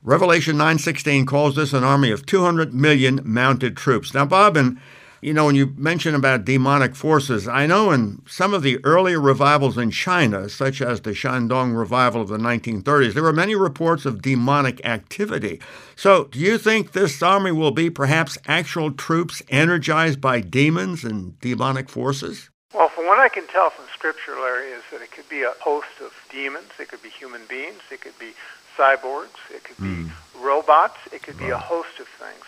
Revelation 0.03 0.57
9:16 0.57 1.25
calls 1.25 1.55
this 1.55 1.73
an 1.73 1.83
army 1.83 2.11
of 2.11 2.25
200 2.25 2.71
million 2.71 3.19
mounted 3.25 3.75
troops. 3.75 4.13
Now, 4.13 4.25
Bob, 4.25 4.55
and 4.55 4.77
you 5.21 5.33
know, 5.33 5.45
when 5.45 5.55
you 5.55 5.73
mention 5.77 6.13
about 6.13 6.45
demonic 6.45 6.95
forces, 6.95 7.47
I 7.47 7.65
know 7.65 7.91
in 7.91 8.21
some 8.27 8.53
of 8.53 8.61
the 8.61 8.79
earlier 8.83 9.19
revivals 9.19 9.77
in 9.77 9.91
China, 9.91 10.49
such 10.49 10.81
as 10.81 11.01
the 11.01 11.11
Shandong 11.11 11.77
revival 11.77 12.21
of 12.21 12.27
the 12.27 12.37
1930s, 12.37 13.13
there 13.13 13.23
were 13.23 13.33
many 13.33 13.55
reports 13.55 14.05
of 14.05 14.21
demonic 14.21 14.85
activity. 14.85 15.59
So, 15.95 16.25
do 16.25 16.39
you 16.39 16.57
think 16.57 16.91
this 16.91 17.21
army 17.23 17.51
will 17.51 17.71
be 17.71 17.89
perhaps 17.89 18.37
actual 18.47 18.91
troops 18.91 19.41
energized 19.49 20.21
by 20.21 20.41
demons 20.41 21.03
and 21.03 21.39
demonic 21.39 21.89
forces? 21.89 22.49
Well, 22.73 22.89
from 22.89 23.07
what 23.07 23.17
I 23.17 23.29
can 23.29 23.47
tell 23.47 23.69
from 23.69 23.85
Scripture, 23.93 24.33
Larry, 24.39 24.67
is 24.67 24.83
that 24.91 25.01
it 25.01 25.11
could 25.11 25.27
be 25.29 25.41
a 25.41 25.53
host 25.59 25.87
of 26.01 26.11
demons, 26.31 26.69
it 26.79 26.89
could 26.89 27.01
be 27.01 27.09
human 27.09 27.41
beings, 27.49 27.81
it 27.91 28.01
could 28.01 28.17
be 28.19 28.33
cyborgs, 28.77 29.39
it 29.49 29.63
could 29.63 29.77
be 29.77 30.03
mm. 30.03 30.11
robots, 30.39 30.97
it 31.11 31.23
could 31.23 31.39
be 31.39 31.49
a 31.49 31.57
host 31.57 31.99
of 31.99 32.07
things. 32.07 32.45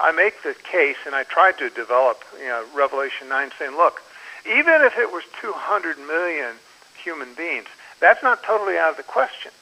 I 0.00 0.12
make 0.12 0.42
the 0.42 0.54
case, 0.54 0.96
and 1.06 1.14
I 1.14 1.24
tried 1.24 1.58
to 1.58 1.70
develop 1.70 2.22
you 2.38 2.48
know, 2.48 2.64
Revelation 2.74 3.28
9 3.28 3.50
saying, 3.58 3.76
look, 3.76 4.00
even 4.46 4.82
if 4.82 4.96
it 4.96 5.12
was 5.12 5.22
200 5.40 5.98
million 5.98 6.56
human 7.02 7.34
beings, 7.34 7.68
that's 8.00 8.22
not 8.22 8.42
totally 8.42 8.76
out 8.78 8.90
of 8.90 8.96
the 8.96 9.02
question. 9.02 9.52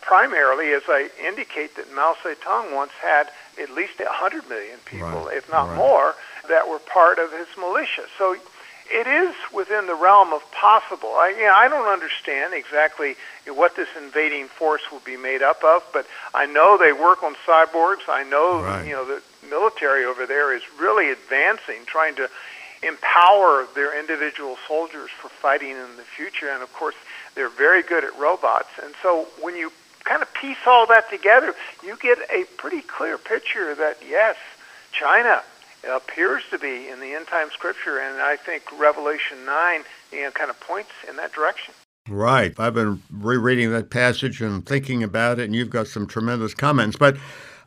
Primarily, 0.00 0.72
as 0.72 0.82
I 0.88 1.10
indicate 1.26 1.76
that 1.76 1.92
Mao 1.94 2.14
Zedong 2.22 2.74
once 2.74 2.92
had 3.02 3.28
at 3.60 3.70
least 3.70 3.98
100 3.98 4.48
million 4.48 4.78
people, 4.84 5.26
right. 5.26 5.36
if 5.36 5.50
not 5.50 5.68
right. 5.68 5.76
more, 5.76 6.14
that 6.48 6.68
were 6.68 6.78
part 6.78 7.18
of 7.18 7.32
his 7.32 7.48
militia. 7.58 8.04
So 8.16 8.36
it 8.90 9.06
is 9.06 9.34
within 9.52 9.86
the 9.86 9.94
realm 9.94 10.32
of 10.32 10.40
possible. 10.52 11.10
I, 11.10 11.34
you 11.36 11.44
know, 11.44 11.54
I 11.54 11.68
don't 11.68 11.88
understand 11.88 12.54
exactly 12.54 13.16
what 13.46 13.76
this 13.76 13.88
invading 14.00 14.46
force 14.46 14.82
will 14.90 15.00
be 15.00 15.16
made 15.16 15.42
up 15.42 15.62
of, 15.62 15.84
but 15.92 16.06
I 16.32 16.46
know 16.46 16.78
they 16.78 16.92
work 16.92 17.22
on 17.22 17.34
cyborgs. 17.46 18.08
I 18.08 18.24
know, 18.24 18.62
right. 18.62 18.86
you 18.86 18.92
know, 18.92 19.04
the 19.04 19.22
military 19.48 20.04
over 20.04 20.26
there 20.26 20.54
is 20.54 20.62
really 20.78 21.10
advancing, 21.10 21.84
trying 21.86 22.14
to 22.16 22.28
empower 22.82 23.66
their 23.74 23.98
individual 23.98 24.56
soldiers 24.66 25.10
for 25.10 25.28
fighting 25.28 25.70
in 25.70 25.96
the 25.96 26.04
future. 26.04 26.48
And 26.48 26.62
of 26.62 26.72
course, 26.72 26.94
they're 27.34 27.48
very 27.48 27.82
good 27.82 28.04
at 28.04 28.16
robots. 28.18 28.68
And 28.82 28.94
so 29.02 29.26
when 29.40 29.56
you 29.56 29.72
kind 30.04 30.22
of 30.22 30.32
piece 30.34 30.58
all 30.66 30.86
that 30.86 31.10
together, 31.10 31.54
you 31.84 31.96
get 32.00 32.18
a 32.30 32.44
pretty 32.56 32.82
clear 32.82 33.18
picture 33.18 33.74
that 33.74 33.98
yes, 34.08 34.36
China 34.92 35.42
appears 35.88 36.42
to 36.50 36.58
be 36.58 36.88
in 36.88 37.00
the 37.00 37.14
end 37.14 37.26
time 37.26 37.48
scripture, 37.52 37.98
and 37.98 38.20
I 38.20 38.36
think 38.36 38.64
Revelation 38.78 39.44
9 39.44 39.82
you 40.12 40.22
know, 40.22 40.30
kind 40.30 40.50
of 40.50 40.58
points 40.60 40.90
in 41.08 41.16
that 41.16 41.32
direction. 41.32 41.74
Right. 42.08 42.58
I've 42.58 42.74
been 42.74 43.02
rereading 43.10 43.70
that 43.72 43.90
passage 43.90 44.40
and 44.40 44.64
thinking 44.64 45.02
about 45.02 45.38
it, 45.38 45.44
and 45.44 45.54
you've 45.54 45.70
got 45.70 45.88
some 45.88 46.06
tremendous 46.06 46.54
comments. 46.54 46.96
But 46.96 47.16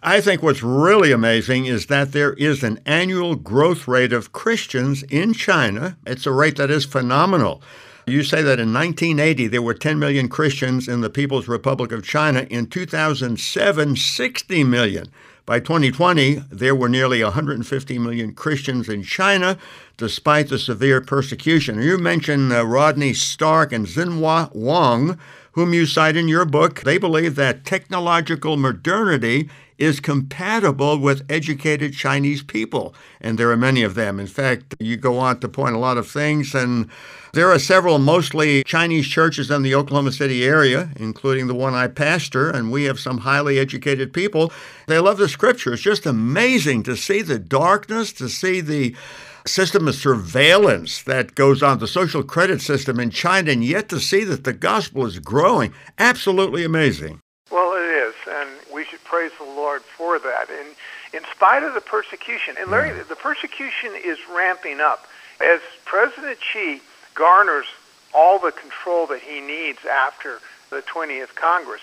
I 0.03 0.19
think 0.19 0.41
what's 0.41 0.63
really 0.63 1.11
amazing 1.11 1.67
is 1.67 1.85
that 1.85 2.11
there 2.11 2.33
is 2.33 2.63
an 2.63 2.79
annual 2.87 3.35
growth 3.35 3.87
rate 3.87 4.11
of 4.11 4.31
Christians 4.31 5.03
in 5.03 5.31
China. 5.31 5.95
It's 6.07 6.25
a 6.25 6.31
rate 6.31 6.55
that 6.55 6.71
is 6.71 6.85
phenomenal. 6.85 7.61
You 8.07 8.23
say 8.23 8.41
that 8.41 8.59
in 8.59 8.73
1980 8.73 9.45
there 9.45 9.61
were 9.61 9.75
10 9.75 9.99
million 9.99 10.27
Christians 10.27 10.87
in 10.87 11.01
the 11.01 11.09
People's 11.11 11.47
Republic 11.47 11.91
of 11.91 12.03
China. 12.03 12.47
In 12.49 12.65
2007, 12.65 13.95
60 13.95 14.63
million. 14.63 15.05
By 15.45 15.59
2020, 15.59 16.45
there 16.49 16.73
were 16.73 16.89
nearly 16.89 17.23
150 17.23 17.99
million 17.99 18.33
Christians 18.33 18.89
in 18.89 19.03
China, 19.03 19.59
despite 19.97 20.49
the 20.49 20.57
severe 20.57 21.01
persecution. 21.01 21.79
You 21.79 21.99
mentioned 21.99 22.51
uh, 22.51 22.65
Rodney 22.65 23.13
Stark 23.13 23.71
and 23.71 23.85
Xiuhua 23.85 24.55
Wang, 24.55 25.19
whom 25.53 25.73
you 25.73 25.85
cite 25.85 26.15
in 26.15 26.27
your 26.27 26.45
book. 26.45 26.81
They 26.81 26.97
believe 26.97 27.35
that 27.35 27.65
technological 27.65 28.57
modernity 28.57 29.49
is 29.77 29.99
compatible 29.99 30.99
with 30.99 31.25
educated 31.27 31.91
Chinese 31.93 32.43
people, 32.43 32.93
and 33.19 33.37
there 33.37 33.49
are 33.49 33.57
many 33.57 33.81
of 33.81 33.95
them. 33.95 34.19
In 34.19 34.27
fact, 34.27 34.75
you 34.79 34.95
go 34.95 35.17
on 35.17 35.39
to 35.39 35.49
point 35.49 35.75
a 35.75 35.79
lot 35.79 35.97
of 35.97 36.07
things, 36.07 36.53
and 36.53 36.87
there 37.33 37.49
are 37.49 37.57
several 37.57 37.97
mostly 37.97 38.63
Chinese 38.63 39.07
churches 39.07 39.49
in 39.49 39.63
the 39.63 39.73
Oklahoma 39.73 40.11
City 40.11 40.45
area, 40.45 40.91
including 40.97 41.47
the 41.47 41.55
one 41.55 41.73
I 41.73 41.87
pastor, 41.87 42.51
and 42.51 42.71
we 42.71 42.83
have 42.83 42.99
some 42.99 43.19
highly 43.19 43.57
educated 43.57 44.13
people. 44.13 44.53
They 44.85 44.99
love 44.99 45.17
the 45.17 45.27
scripture. 45.27 45.73
It's 45.73 45.81
just 45.81 46.05
amazing 46.05 46.83
to 46.83 46.95
see 46.95 47.23
the 47.23 47.39
darkness, 47.39 48.13
to 48.13 48.29
see 48.29 48.61
the 48.61 48.95
system 49.45 49.87
of 49.87 49.95
surveillance 49.95 51.03
that 51.03 51.35
goes 51.35 51.63
on, 51.63 51.79
the 51.79 51.87
social 51.87 52.23
credit 52.23 52.61
system 52.61 52.99
in 52.99 53.09
China, 53.09 53.51
and 53.51 53.63
yet 53.63 53.89
to 53.89 53.99
see 53.99 54.23
that 54.25 54.43
the 54.43 54.53
gospel 54.53 55.05
is 55.05 55.19
growing. 55.19 55.73
Absolutely 55.97 56.63
amazing. 56.63 57.19
Well, 57.51 57.73
it 57.73 57.87
is, 57.87 58.15
and 58.29 58.49
we 58.73 58.85
should 58.85 59.03
praise 59.03 59.31
the 59.37 59.45
Lord 59.45 59.81
for 59.81 60.19
that. 60.19 60.49
And 60.49 60.75
in 61.13 61.23
spite 61.31 61.63
of 61.63 61.73
the 61.73 61.81
persecution, 61.81 62.55
and 62.59 62.71
Larry, 62.71 62.91
the 63.03 63.15
persecution 63.15 63.91
is 64.03 64.17
ramping 64.33 64.79
up. 64.79 65.07
As 65.41 65.59
President 65.85 66.37
Xi 66.41 66.81
garners 67.13 67.65
all 68.13 68.39
the 68.39 68.51
control 68.51 69.07
that 69.07 69.21
he 69.21 69.39
needs 69.41 69.79
after 69.85 70.39
the 70.69 70.81
20th 70.81 71.35
Congress. 71.35 71.81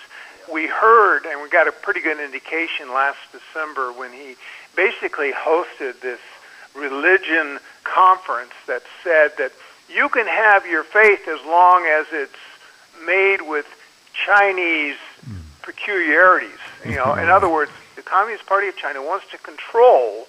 We 0.51 0.67
heard, 0.67 1.25
and 1.25 1.41
we 1.41 1.49
got 1.49 1.67
a 1.67 1.71
pretty 1.71 2.01
good 2.01 2.19
indication 2.19 2.89
last 2.89 3.19
December 3.31 3.91
when 3.91 4.11
he 4.11 4.35
basically 4.75 5.31
hosted 5.31 5.99
this 6.01 6.19
religion 6.75 7.59
conference 7.83 8.53
that 8.67 8.83
said 9.03 9.31
that 9.37 9.51
you 9.93 10.09
can 10.09 10.27
have 10.27 10.65
your 10.65 10.83
faith 10.83 11.27
as 11.27 11.39
long 11.45 11.85
as 11.85 12.05
it's 12.11 12.33
made 13.05 13.41
with 13.41 13.65
Chinese 14.13 14.97
hmm. 15.25 15.37
peculiarities. 15.61 16.59
You 16.85 16.95
know, 16.95 17.15
in 17.15 17.29
other 17.29 17.49
words, 17.49 17.71
the 17.95 18.01
Communist 18.01 18.45
Party 18.45 18.67
of 18.67 18.77
China 18.77 19.01
wants 19.01 19.25
to 19.31 19.37
control 19.39 20.27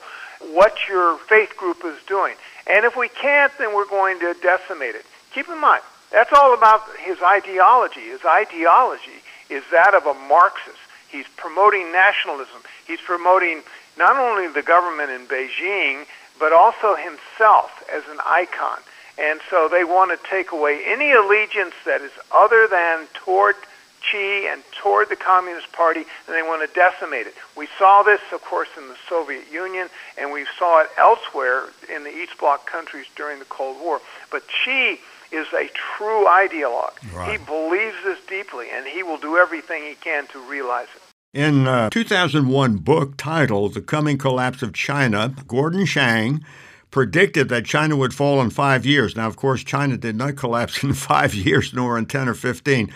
what 0.52 0.76
your 0.88 1.18
faith 1.18 1.56
group 1.56 1.84
is 1.84 1.96
doing. 2.08 2.34
And 2.66 2.84
if 2.84 2.96
we 2.96 3.08
can't, 3.08 3.52
then 3.58 3.74
we're 3.74 3.88
going 3.88 4.18
to 4.20 4.34
decimate 4.42 4.94
it. 4.94 5.04
Keep 5.34 5.48
in 5.48 5.60
mind, 5.60 5.82
that's 6.10 6.32
all 6.32 6.54
about 6.54 6.82
his 6.98 7.18
ideology. 7.22 8.00
His 8.00 8.20
ideology 8.24 9.22
is 9.48 9.62
that 9.70 9.94
of 9.94 10.06
a 10.06 10.14
Marxist. 10.28 10.78
He's 11.08 11.26
promoting 11.36 11.92
nationalism. 11.92 12.62
He's 12.86 13.00
promoting 13.00 13.62
not 13.98 14.16
only 14.16 14.48
the 14.48 14.62
government 14.62 15.10
in 15.10 15.26
Beijing, 15.26 16.06
but 16.40 16.52
also 16.52 16.96
himself 16.96 17.84
as 17.94 18.02
an 18.10 18.18
icon. 18.26 18.78
And 19.18 19.40
so 19.50 19.68
they 19.68 19.84
want 19.84 20.10
to 20.10 20.28
take 20.28 20.50
away 20.50 20.82
any 20.86 21.12
allegiance 21.12 21.74
that 21.84 22.00
is 22.00 22.10
other 22.32 22.66
than 22.66 23.06
toward 23.12 23.54
Xi 24.00 24.48
and 24.48 24.62
toward 24.72 25.10
the 25.10 25.16
Communist 25.16 25.70
Party, 25.72 26.00
and 26.00 26.34
they 26.34 26.42
want 26.42 26.66
to 26.66 26.74
decimate 26.74 27.26
it. 27.26 27.34
We 27.54 27.68
saw 27.78 28.02
this, 28.02 28.20
of 28.32 28.40
course, 28.40 28.68
in 28.78 28.88
the 28.88 28.96
Soviet 29.08 29.44
Union, 29.52 29.88
and 30.16 30.32
we 30.32 30.46
saw 30.58 30.80
it 30.80 30.88
elsewhere 30.96 31.64
in 31.94 32.04
the 32.04 32.10
East 32.10 32.38
Bloc 32.40 32.66
countries 32.66 33.06
during 33.14 33.38
the 33.38 33.44
Cold 33.44 33.76
War. 33.82 34.00
But 34.30 34.42
Xi 34.64 34.98
is 35.32 35.46
a 35.52 35.68
true 35.74 36.26
ideologue. 36.26 36.96
Right. 37.14 37.38
He 37.38 37.44
believes 37.44 37.96
this 38.04 38.18
deeply, 38.26 38.68
and 38.74 38.86
he 38.86 39.02
will 39.02 39.18
do 39.18 39.36
everything 39.36 39.82
he 39.84 39.94
can 39.94 40.26
to 40.28 40.40
realize 40.40 40.88
it. 40.96 40.99
In 41.32 41.68
uh, 41.68 41.86
a 41.86 41.90
2001 41.90 42.78
book 42.78 43.16
titled 43.16 43.74
The 43.74 43.80
Coming 43.80 44.18
Collapse 44.18 44.62
of 44.62 44.72
China, 44.72 45.32
Gordon 45.46 45.86
Chang 45.86 46.44
predicted 46.90 47.48
that 47.50 47.64
China 47.64 47.94
would 47.94 48.12
fall 48.12 48.40
in 48.40 48.50
five 48.50 48.84
years. 48.84 49.14
Now, 49.14 49.28
of 49.28 49.36
course, 49.36 49.62
China 49.62 49.96
did 49.96 50.16
not 50.16 50.34
collapse 50.34 50.82
in 50.82 50.92
five 50.94 51.32
years, 51.32 51.72
nor 51.72 51.96
in 51.96 52.06
10 52.06 52.28
or 52.28 52.34
15. 52.34 52.92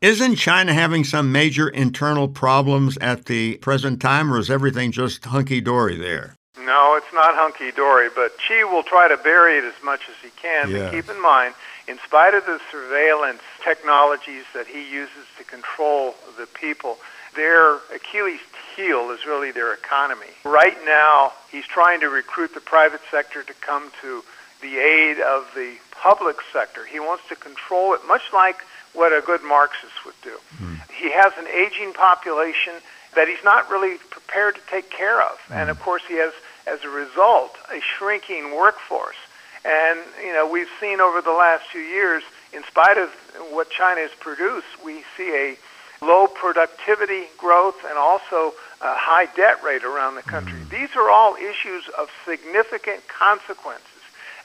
Isn't 0.00 0.34
China 0.34 0.74
having 0.74 1.04
some 1.04 1.30
major 1.30 1.68
internal 1.68 2.26
problems 2.26 2.98
at 2.98 3.26
the 3.26 3.58
present 3.58 4.02
time, 4.02 4.34
or 4.34 4.40
is 4.40 4.50
everything 4.50 4.90
just 4.90 5.24
hunky 5.24 5.60
dory 5.60 5.96
there? 5.96 6.34
No, 6.58 6.96
it's 6.96 7.14
not 7.14 7.36
hunky 7.36 7.70
dory, 7.70 8.08
but 8.12 8.32
Xi 8.40 8.64
will 8.64 8.82
try 8.82 9.06
to 9.06 9.16
bury 9.16 9.58
it 9.58 9.64
as 9.64 9.80
much 9.84 10.00
as 10.08 10.16
he 10.20 10.30
can. 10.30 10.70
Yeah. 10.70 10.78
But 10.78 10.90
keep 10.90 11.08
in 11.08 11.22
mind, 11.22 11.54
in 11.86 12.00
spite 12.04 12.34
of 12.34 12.46
the 12.46 12.58
surveillance 12.68 13.42
technologies 13.62 14.42
that 14.54 14.66
he 14.66 14.90
uses 14.90 15.26
to 15.38 15.44
control 15.44 16.16
the 16.36 16.46
people, 16.46 16.98
their 17.36 17.76
Achilles 17.94 18.40
heel 18.74 19.10
is 19.10 19.24
really 19.26 19.52
their 19.52 19.72
economy. 19.72 20.26
Right 20.44 20.76
now, 20.84 21.32
he's 21.50 21.66
trying 21.66 22.00
to 22.00 22.08
recruit 22.08 22.54
the 22.54 22.60
private 22.60 23.00
sector 23.10 23.42
to 23.42 23.54
come 23.54 23.90
to 24.02 24.22
the 24.60 24.78
aid 24.78 25.20
of 25.20 25.46
the 25.54 25.76
public 25.92 26.36
sector. 26.52 26.84
He 26.84 27.00
wants 27.00 27.24
to 27.28 27.36
control 27.36 27.94
it, 27.94 28.00
much 28.06 28.32
like 28.32 28.56
what 28.92 29.12
a 29.12 29.24
good 29.24 29.42
Marxist 29.42 30.04
would 30.04 30.14
do. 30.22 30.36
Mm. 30.58 30.80
He 30.90 31.10
has 31.12 31.32
an 31.38 31.46
aging 31.48 31.92
population 31.92 32.74
that 33.14 33.28
he's 33.28 33.42
not 33.44 33.70
really 33.70 33.98
prepared 34.10 34.54
to 34.56 34.60
take 34.70 34.90
care 34.90 35.20
of. 35.20 35.38
Mm. 35.48 35.56
And 35.56 35.70
of 35.70 35.80
course, 35.80 36.02
he 36.08 36.14
has, 36.14 36.32
as 36.66 36.84
a 36.84 36.88
result, 36.88 37.56
a 37.72 37.80
shrinking 37.80 38.54
workforce. 38.56 39.16
And, 39.64 40.00
you 40.24 40.32
know, 40.32 40.48
we've 40.48 40.70
seen 40.80 41.00
over 41.00 41.20
the 41.20 41.32
last 41.32 41.64
few 41.66 41.80
years, 41.80 42.22
in 42.52 42.62
spite 42.64 42.98
of 42.98 43.10
what 43.50 43.70
China 43.70 44.00
has 44.00 44.12
produced, 44.20 44.66
we 44.84 45.02
see 45.16 45.30
a 45.34 45.58
low 46.02 46.26
productivity 46.26 47.24
growth 47.38 47.76
and 47.88 47.96
also 47.96 48.52
a 48.80 48.94
high 48.94 49.26
debt 49.36 49.62
rate 49.62 49.84
around 49.84 50.14
the 50.14 50.22
country. 50.22 50.60
Mm. 50.60 50.68
These 50.70 50.96
are 50.96 51.10
all 51.10 51.34
issues 51.36 51.88
of 51.98 52.10
significant 52.24 53.06
consequences. 53.08 53.82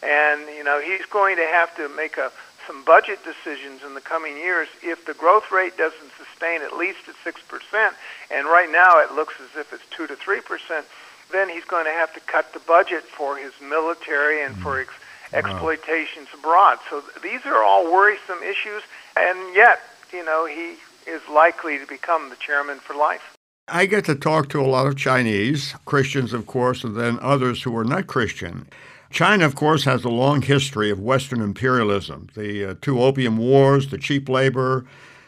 And, 0.01 0.41
you 0.55 0.63
know, 0.63 0.81
he's 0.81 1.05
going 1.05 1.35
to 1.35 1.45
have 1.45 1.75
to 1.75 1.89
make 1.89 2.17
a, 2.17 2.31
some 2.65 2.83
budget 2.83 3.19
decisions 3.23 3.83
in 3.83 3.93
the 3.93 4.01
coming 4.01 4.35
years 4.37 4.67
if 4.81 5.05
the 5.05 5.13
growth 5.13 5.51
rate 5.51 5.77
doesn't 5.77 6.11
sustain 6.17 6.61
at 6.61 6.75
least 6.75 6.99
at 7.07 7.15
6%, 7.15 7.93
and 8.31 8.47
right 8.47 8.71
now 8.71 8.99
it 8.99 9.13
looks 9.13 9.35
as 9.41 9.59
if 9.59 9.73
it's 9.73 9.83
2 9.91 10.07
to 10.07 10.15
3%, 10.15 10.83
then 11.31 11.49
he's 11.49 11.65
going 11.65 11.85
to 11.85 11.91
have 11.91 12.13
to 12.13 12.19
cut 12.21 12.53
the 12.53 12.59
budget 12.59 13.03
for 13.03 13.37
his 13.37 13.53
military 13.61 14.43
and 14.43 14.55
for 14.57 14.79
ex- 14.79 14.93
exploitations 15.33 16.27
abroad. 16.33 16.79
So 16.89 17.03
these 17.21 17.45
are 17.45 17.63
all 17.63 17.91
worrisome 17.91 18.41
issues, 18.43 18.83
and 19.15 19.55
yet, 19.55 19.81
you 20.11 20.25
know, 20.25 20.45
he 20.45 20.75
is 21.07 21.21
likely 21.29 21.77
to 21.77 21.85
become 21.85 22.29
the 22.29 22.35
chairman 22.35 22.79
for 22.79 22.95
life. 22.95 23.35
I 23.67 23.85
get 23.85 24.05
to 24.05 24.15
talk 24.15 24.49
to 24.49 24.59
a 24.59 24.67
lot 24.67 24.87
of 24.87 24.97
Chinese, 24.97 25.75
Christians, 25.85 26.33
of 26.33 26.45
course, 26.45 26.83
and 26.83 26.95
then 26.95 27.19
others 27.21 27.63
who 27.63 27.75
are 27.77 27.85
not 27.85 28.07
Christian. 28.07 28.67
China, 29.11 29.45
of 29.45 29.55
course, 29.55 29.83
has 29.83 30.03
a 30.03 30.09
long 30.09 30.41
history 30.41 30.89
of 30.89 30.99
Western 30.99 31.41
imperialism. 31.41 32.27
The 32.33 32.65
uh, 32.65 32.75
two 32.81 33.01
opium 33.01 33.37
wars, 33.37 33.89
the 33.89 33.97
cheap 33.97 34.29
labor, 34.29 34.85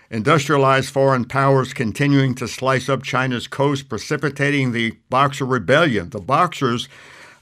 industrialized 0.09 0.89
foreign 0.89 1.25
powers 1.25 1.73
continuing 1.73 2.35
to 2.35 2.47
slice 2.47 2.87
up 2.87 3.03
China's 3.03 3.47
coast, 3.47 3.89
precipitating 3.89 4.71
the 4.71 4.91
Boxer 5.09 5.45
Rebellion. 5.45 6.11
The 6.11 6.19
Boxers, 6.19 6.87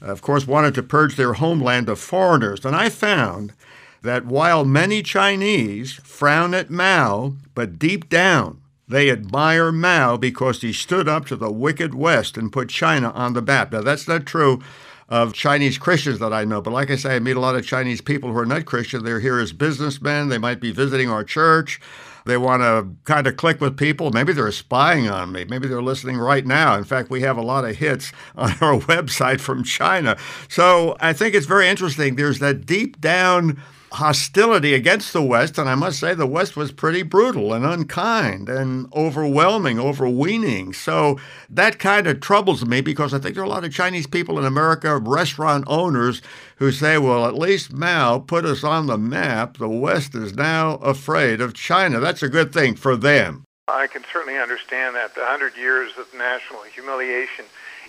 of 0.00 0.22
course, 0.22 0.46
wanted 0.46 0.74
to 0.74 0.82
purge 0.82 1.16
their 1.16 1.34
homeland 1.34 1.88
of 1.88 2.00
foreigners. 2.00 2.64
And 2.64 2.74
I 2.74 2.88
found 2.88 3.52
that 4.02 4.26
while 4.26 4.64
many 4.64 5.02
Chinese 5.02 5.94
frown 5.94 6.54
at 6.54 6.70
Mao, 6.70 7.34
but 7.54 7.78
deep 7.78 8.08
down 8.08 8.62
they 8.92 9.10
admire 9.10 9.72
Mao 9.72 10.16
because 10.16 10.60
he 10.60 10.72
stood 10.72 11.08
up 11.08 11.24
to 11.26 11.36
the 11.36 11.50
wicked 11.50 11.94
West 11.94 12.36
and 12.36 12.52
put 12.52 12.68
China 12.68 13.10
on 13.12 13.32
the 13.32 13.40
map. 13.40 13.72
Now, 13.72 13.80
that's 13.80 14.06
not 14.06 14.26
true 14.26 14.60
of 15.08 15.32
Chinese 15.32 15.78
Christians 15.78 16.18
that 16.20 16.32
I 16.32 16.44
know, 16.44 16.60
but 16.60 16.72
like 16.72 16.90
I 16.90 16.96
say, 16.96 17.16
I 17.16 17.18
meet 17.18 17.36
a 17.36 17.40
lot 17.40 17.56
of 17.56 17.66
Chinese 17.66 18.00
people 18.00 18.30
who 18.30 18.38
are 18.38 18.46
not 18.46 18.66
Christian. 18.66 19.04
They're 19.04 19.20
here 19.20 19.38
as 19.38 19.52
businessmen, 19.52 20.28
they 20.28 20.38
might 20.38 20.60
be 20.60 20.72
visiting 20.72 21.10
our 21.10 21.24
church. 21.24 21.80
They 22.24 22.36
want 22.36 22.62
to 22.62 22.86
kind 23.04 23.26
of 23.26 23.36
click 23.36 23.60
with 23.60 23.76
people. 23.76 24.12
Maybe 24.12 24.32
they're 24.32 24.52
spying 24.52 25.08
on 25.08 25.32
me. 25.32 25.44
Maybe 25.44 25.66
they're 25.66 25.82
listening 25.82 26.18
right 26.18 26.46
now. 26.46 26.76
In 26.76 26.84
fact, 26.84 27.10
we 27.10 27.22
have 27.22 27.36
a 27.36 27.42
lot 27.42 27.64
of 27.64 27.76
hits 27.76 28.12
on 28.36 28.50
our 28.60 28.78
website 28.78 29.40
from 29.40 29.64
China. 29.64 30.16
So 30.48 30.96
I 31.00 31.14
think 31.14 31.34
it's 31.34 31.46
very 31.46 31.66
interesting. 31.68 32.14
There's 32.14 32.38
that 32.38 32.64
deep 32.64 33.00
down 33.00 33.60
hostility 33.92 34.74
against 34.74 35.12
the 35.12 35.22
West, 35.22 35.58
and 35.58 35.68
I 35.68 35.74
must 35.74 36.00
say 36.00 36.14
the 36.14 36.26
West 36.26 36.56
was 36.56 36.72
pretty 36.72 37.02
brutal 37.02 37.52
and 37.52 37.64
unkind 37.64 38.48
and 38.48 38.92
overwhelming, 38.94 39.78
overweening. 39.78 40.72
So 40.72 41.20
that 41.50 41.78
kind 41.78 42.06
of 42.06 42.20
troubles 42.20 42.64
me 42.64 42.80
because 42.80 43.12
I 43.12 43.18
think 43.18 43.34
there 43.34 43.44
are 43.44 43.46
a 43.46 43.50
lot 43.50 43.64
of 43.64 43.72
Chinese 43.72 44.06
people 44.06 44.38
in 44.38 44.44
America, 44.44 44.96
restaurant 44.96 45.64
owners, 45.66 46.22
who 46.56 46.72
say, 46.72 46.96
well, 46.96 47.26
at 47.26 47.34
least 47.34 47.72
Mao 47.72 48.18
put 48.18 48.44
us 48.44 48.64
on 48.64 48.86
the 48.86 48.98
map. 48.98 49.58
The 49.58 49.68
West 49.68 50.14
is 50.14 50.34
now 50.34 50.76
afraid 50.76 51.40
of 51.40 51.54
China. 51.54 52.00
That's 52.00 52.22
a 52.22 52.28
good 52.28 52.52
thing 52.52 52.76
for 52.76 52.96
them. 52.96 53.44
I 53.68 53.86
can 53.86 54.04
certainly 54.12 54.38
understand 54.38 54.96
that. 54.96 55.14
The 55.14 55.24
hundred 55.24 55.56
years 55.56 55.92
of 55.98 56.06
national 56.16 56.62
humiliation 56.62 57.44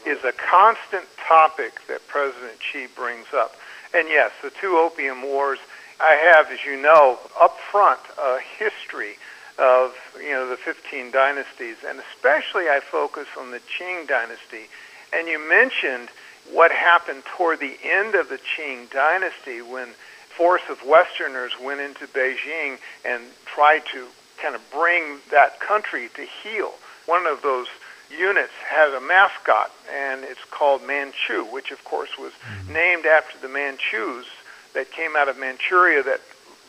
is 0.06 0.24
a 0.24 0.34
constant 0.34 1.06
topic 1.18 1.80
that 1.88 2.08
President 2.08 2.60
Xi 2.60 2.88
brings 2.96 3.28
up. 3.34 3.56
And 3.94 4.08
yes, 4.08 4.32
the 4.42 4.50
two 4.50 4.76
opium 4.76 5.22
wars 5.24 5.60
I 6.00 6.16
have, 6.34 6.52
as 6.52 6.66
you 6.66 6.82
know, 6.82 7.20
up 7.40 7.58
front 7.72 8.00
a 8.20 8.40
history 8.40 9.16
of 9.60 9.94
you 10.18 10.32
know 10.32 10.50
the 10.50 10.58
15 10.58 11.12
dynasties, 11.12 11.78
and 11.88 12.00
especially 12.00 12.70
I 12.70 12.80
focus 12.80 13.28
on 13.40 13.52
the 13.52 13.60
Qing 13.60 14.08
dynasty. 14.08 14.68
And 15.14 15.28
you 15.28 15.38
mentioned 15.48 16.10
what 16.52 16.72
happened 16.72 17.24
toward 17.38 17.60
the 17.60 17.78
end 17.84 18.16
of 18.16 18.30
the 18.30 18.40
Qing 18.40 18.90
dynasty 18.92 19.62
when 19.62 19.90
force 20.36 20.64
of 20.70 20.84
Westerners 20.86 21.52
went 21.62 21.80
into 21.80 22.08
Beijing 22.08 22.80
and 23.06 23.24
tried 23.46 23.86
to 23.94 24.08
kind 24.42 24.56
of 24.56 24.62
bring 24.72 25.20
that 25.32 25.60
country 25.60 26.10
to 26.16 26.26
heel. 26.44 26.74
One 27.06 27.28
of 27.28 27.42
those 27.44 27.68
units 28.10 28.54
had 28.68 28.94
a 28.94 29.02
mascot, 29.02 29.72
and 29.94 30.24
it's 30.24 30.44
called 30.50 30.82
Manchu, 30.84 31.46
which 31.46 31.72
of 31.72 31.84
course 31.84 32.18
was 32.18 32.34
mm-hmm. 32.34 32.74
named 32.74 33.06
after 33.06 33.38
the 33.40 33.48
Manchus 33.48 34.26
that 34.74 34.92
came 34.92 35.16
out 35.16 35.30
of 35.30 35.38
Manchuria 35.38 36.04
that 36.04 36.22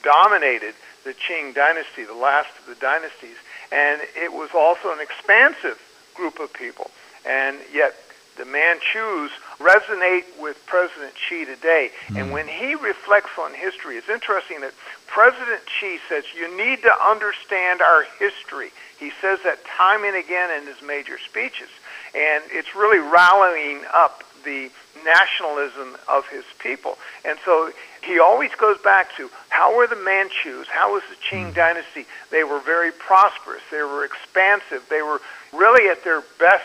dominated 0.03 0.75
the 1.05 1.15
Qing 1.15 1.55
dynasty, 1.55 2.05
the 2.05 2.15
last 2.15 2.49
of 2.59 2.67
the 2.67 2.81
dynasties. 2.81 3.37
And 3.73 4.01
it 4.17 4.33
was 4.33 4.51
also 4.55 4.93
an 4.93 5.01
expansive 5.01 5.81
group 6.15 6.39
of 6.41 6.53
people. 6.53 6.91
And 7.27 7.59
yet 7.73 7.95
the 8.37 8.45
Manchus 8.45 9.31
resonate 9.59 10.25
with 10.41 10.65
President 10.67 11.13
Xi 11.17 11.45
today. 11.45 11.91
Mm. 12.09 12.21
And 12.21 12.33
when 12.33 12.49
he 12.49 12.75
reflects 12.75 13.31
on 13.39 13.55
history, 13.55 13.97
it's 13.97 14.09
interesting 14.09 14.61
that 14.61 14.73
President 15.07 15.61
Xi 15.81 15.99
says, 16.09 16.25
You 16.35 16.57
need 16.57 16.83
to 16.83 16.93
understand 17.07 17.81
our 17.81 18.05
history. 18.19 18.71
He 18.99 19.13
says 19.21 19.39
that 19.45 19.65
time 19.65 20.05
and 20.05 20.17
again 20.17 20.51
in 20.61 20.67
his 20.67 20.83
major 20.83 21.19
speeches. 21.19 21.69
And 22.15 22.45
it's 22.51 22.75
really 22.75 22.99
rallying 22.99 23.81
up 23.93 24.25
the 24.45 24.71
nationalism 25.05 25.97
of 26.09 26.27
his 26.29 26.45
people. 26.59 26.99
And 27.25 27.39
so 27.45 27.73
he 28.05 28.19
always 28.19 28.51
goes 28.55 28.79
back 28.79 29.17
to 29.17 29.31
how 29.49 29.77
were 29.77 29.87
the 29.87 29.97
Manchus, 29.97 30.69
how 30.69 30.93
was 30.93 31.03
the 31.09 31.17
Qing 31.17 31.51
mm. 31.51 31.55
dynasty? 31.55 32.07
They 32.31 32.45
were 32.45 32.61
very 32.61 32.93
prosperous, 32.93 33.63
they 33.71 33.83
were 33.83 34.05
expansive, 34.05 34.87
they 34.89 35.03
were 35.03 35.21
really 35.53 35.91
at 35.91 36.05
their 36.05 36.23
best 36.39 36.65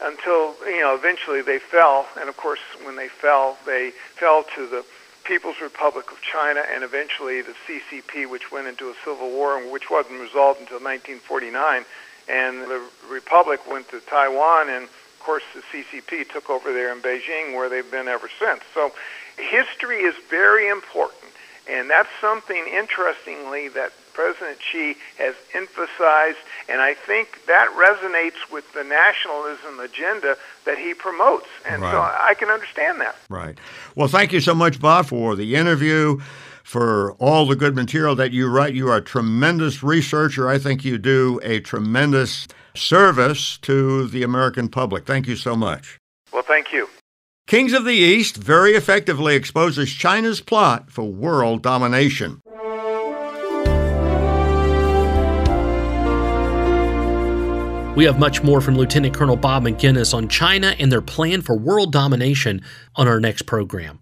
until, 0.00 0.54
you 0.66 0.80
know, 0.80 0.94
eventually 0.94 1.42
they 1.42 1.58
fell. 1.58 2.06
And 2.20 2.28
of 2.28 2.36
course, 2.36 2.60
when 2.84 2.96
they 2.96 3.08
fell, 3.08 3.58
they 3.66 3.90
fell 3.90 4.44
to 4.54 4.66
the 4.66 4.84
People's 5.24 5.60
Republic 5.60 6.10
of 6.10 6.20
China 6.22 6.62
and 6.72 6.84
eventually 6.84 7.42
the 7.42 7.54
CCP, 7.66 8.30
which 8.30 8.50
went 8.52 8.66
into 8.66 8.88
a 8.88 8.94
civil 9.04 9.28
war 9.30 9.58
and 9.58 9.70
which 9.70 9.90
wasn't 9.90 10.20
resolved 10.20 10.60
until 10.60 10.80
1949. 10.80 11.84
And 12.28 12.62
the 12.62 12.82
Republic 13.10 13.60
went 13.70 13.88
to 13.90 14.00
Taiwan 14.00 14.70
and 14.70 14.84
of 14.84 15.24
course, 15.24 15.42
the 15.52 15.62
CCP 15.72 16.30
took 16.30 16.48
over 16.48 16.72
there 16.72 16.92
in 16.92 17.00
Beijing, 17.00 17.54
where 17.54 17.68
they've 17.68 17.90
been 17.90 18.06
ever 18.06 18.30
since. 18.38 18.62
So, 18.72 18.92
history 19.38 19.98
is 19.98 20.14
very 20.28 20.68
important, 20.68 21.32
and 21.68 21.88
that's 21.88 22.08
something 22.20 22.64
interestingly 22.72 23.68
that 23.68 23.92
President 24.12 24.58
Xi 24.60 24.96
has 25.18 25.36
emphasized, 25.54 26.38
and 26.68 26.80
I 26.80 26.94
think 26.94 27.46
that 27.46 27.68
resonates 27.78 28.50
with 28.52 28.72
the 28.72 28.82
nationalism 28.82 29.78
agenda 29.78 30.36
that 30.64 30.76
he 30.76 30.92
promotes. 30.92 31.46
And 31.64 31.82
right. 31.82 31.92
so 31.92 32.00
I 32.00 32.34
can 32.34 32.48
understand 32.48 33.00
that. 33.00 33.14
Right. 33.28 33.56
Well, 33.94 34.08
thank 34.08 34.32
you 34.32 34.40
so 34.40 34.56
much, 34.56 34.80
Bob, 34.80 35.06
for 35.06 35.36
the 35.36 35.54
interview 35.54 36.18
for 36.64 37.12
all 37.12 37.46
the 37.46 37.56
good 37.56 37.76
material 37.76 38.16
that 38.16 38.32
you 38.32 38.48
write. 38.48 38.74
You 38.74 38.88
are 38.90 38.96
a 38.96 39.02
tremendous 39.02 39.82
researcher. 39.84 40.48
I 40.48 40.58
think 40.58 40.84
you 40.84 40.98
do 40.98 41.40
a 41.44 41.60
tremendous 41.60 42.48
service 42.74 43.56
to 43.58 44.08
the 44.08 44.22
American 44.24 44.68
public. 44.68 45.06
Thank 45.06 45.28
you 45.28 45.36
so 45.36 45.54
much. 45.56 45.98
Well, 46.32 46.42
thank 46.42 46.72
you. 46.72 46.88
Kings 47.48 47.72
of 47.72 47.86
the 47.86 47.94
East 47.94 48.36
very 48.36 48.74
effectively 48.74 49.34
exposes 49.34 49.90
China's 49.90 50.38
plot 50.38 50.90
for 50.90 51.04
world 51.04 51.62
domination. 51.62 52.42
We 57.96 58.04
have 58.04 58.18
much 58.18 58.42
more 58.42 58.60
from 58.60 58.76
Lieutenant 58.76 59.16
Colonel 59.16 59.36
Bob 59.36 59.62
Maginnis 59.62 60.12
on 60.12 60.28
China 60.28 60.76
and 60.78 60.92
their 60.92 61.00
plan 61.00 61.40
for 61.40 61.56
world 61.56 61.90
domination 61.90 62.60
on 62.96 63.08
our 63.08 63.18
next 63.18 63.46
program. 63.46 64.00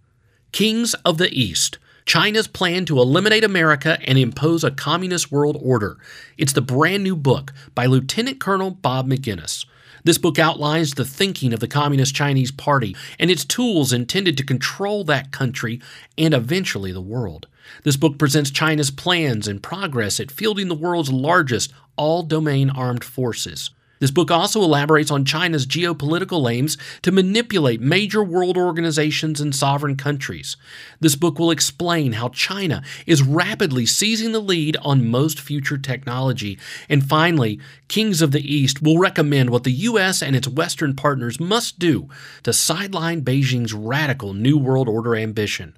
Kings 0.51 0.95
of 1.05 1.19
the 1.19 1.33
East 1.33 1.79
China's 2.05 2.49
plan 2.49 2.85
to 2.87 2.99
eliminate 2.99 3.45
America 3.45 3.97
and 4.03 4.19
impose 4.19 4.65
a 4.65 4.73
communist 4.73 5.31
world 5.31 5.57
order. 5.63 5.99
It's 6.37 6.53
the 6.53 6.63
brand 6.63 7.05
new 7.05 7.15
book 7.15 7.53
by 7.77 7.87
Lieutenant 7.87 8.41
Colonel 8.41 8.73
Bob 8.73 9.09
Maginnis. 9.09 9.67
This 10.07 10.19
book 10.19 10.39
outlines 10.39 10.95
the 10.95 11.05
thinking 11.05 11.53
of 11.53 11.59
the 11.59 11.67
Communist 11.67 12.15
Chinese 12.15 12.53
Party 12.53 12.95
and 13.19 13.29
its 13.29 13.45
tools 13.45 13.93
intended 13.93 14.37
to 14.37 14.45
control 14.45 15.03
that 15.03 15.33
country 15.33 15.81
and 16.17 16.33
eventually 16.33 16.93
the 16.93 17.01
world. 17.01 17.49
This 17.83 17.97
book 17.97 18.17
presents 18.17 18.53
China's 18.53 18.93
plans 18.93 19.49
and 19.49 19.61
progress 19.61 20.21
at 20.21 20.31
fielding 20.31 20.69
the 20.69 20.77
world's 20.77 21.11
largest 21.11 21.73
all 21.97 22.23
domain 22.23 22.71
armed 22.71 23.03
forces. 23.03 23.71
This 23.99 24.11
book 24.11 24.31
also 24.31 24.63
elaborates 24.63 25.11
on 25.11 25.25
China's 25.25 25.67
geopolitical 25.67 26.51
aims 26.51 26.77
to 27.03 27.13
manipulate 27.13 27.81
major 27.81 28.23
world 28.23 28.57
organizations 28.57 29.41
and 29.41 29.55
sovereign 29.55 29.97
countries. 29.97 30.57
This 31.01 31.17
book 31.17 31.39
will 31.39 31.51
explain 31.51 32.13
how 32.13 32.29
China 32.29 32.83
is 33.07 33.23
rapidly 33.23 33.87
seizing 33.87 34.33
the 34.33 34.41
lead 34.41 34.77
on 34.83 35.09
most 35.09 35.41
future 35.41 35.79
technology. 35.79 36.59
And 36.89 37.09
finally, 37.09 37.59
Kings 37.89 38.21
of 38.21 38.33
the 38.33 38.55
East 38.55 38.83
will 38.83 38.99
recommend 38.99 39.51
what 39.51 39.65
the 39.65 39.73
U.S. 39.73 40.23
and 40.23 40.37
its 40.37 40.49
Western 40.49 40.95
partners 40.95 41.41
must 41.41 41.79
do 41.79 42.09
to 42.43 42.53
sideline 42.53 43.23
Beijing's 43.23 43.73
radical 43.73 44.35
New 44.35 44.59
World 44.59 44.89
Order 44.89 45.17
ambition. 45.17 45.77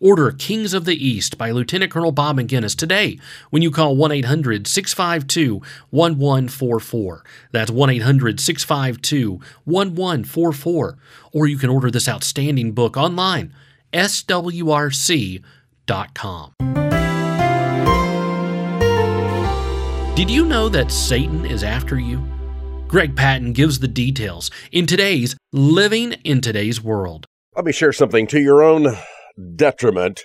Order 0.00 0.32
Kings 0.32 0.74
of 0.74 0.84
the 0.84 0.94
East 0.94 1.38
by 1.38 1.50
Lieutenant 1.50 1.90
Colonel 1.90 2.12
Bob 2.12 2.38
Maginnis 2.38 2.76
today 2.76 3.18
when 3.50 3.62
you 3.62 3.70
call 3.70 3.96
1 3.96 4.12
800 4.12 4.66
652 4.66 5.62
1144. 5.90 7.24
That's 7.52 7.70
1 7.70 7.90
800 7.90 8.40
652 8.40 9.32
1144. 9.64 10.98
Or 11.32 11.46
you 11.46 11.58
can 11.58 11.70
order 11.70 11.90
this 11.90 12.08
outstanding 12.08 12.72
book 12.72 12.96
online, 12.96 13.54
swrc.com. 13.92 15.44
Did 20.18 20.30
you 20.30 20.44
know 20.44 20.68
that 20.68 20.90
Satan 20.90 21.46
is 21.46 21.62
after 21.62 21.96
you? 21.96 22.26
Greg 22.88 23.14
Patton 23.14 23.52
gives 23.52 23.78
the 23.78 23.86
details 23.86 24.50
in 24.72 24.86
today's 24.86 25.36
Living 25.52 26.14
in 26.24 26.40
Today's 26.40 26.82
World. 26.82 27.26
Let 27.54 27.66
me 27.66 27.72
share 27.72 27.92
something 27.92 28.26
to 28.28 28.40
your 28.40 28.62
own 28.62 28.96
detriment, 29.56 30.22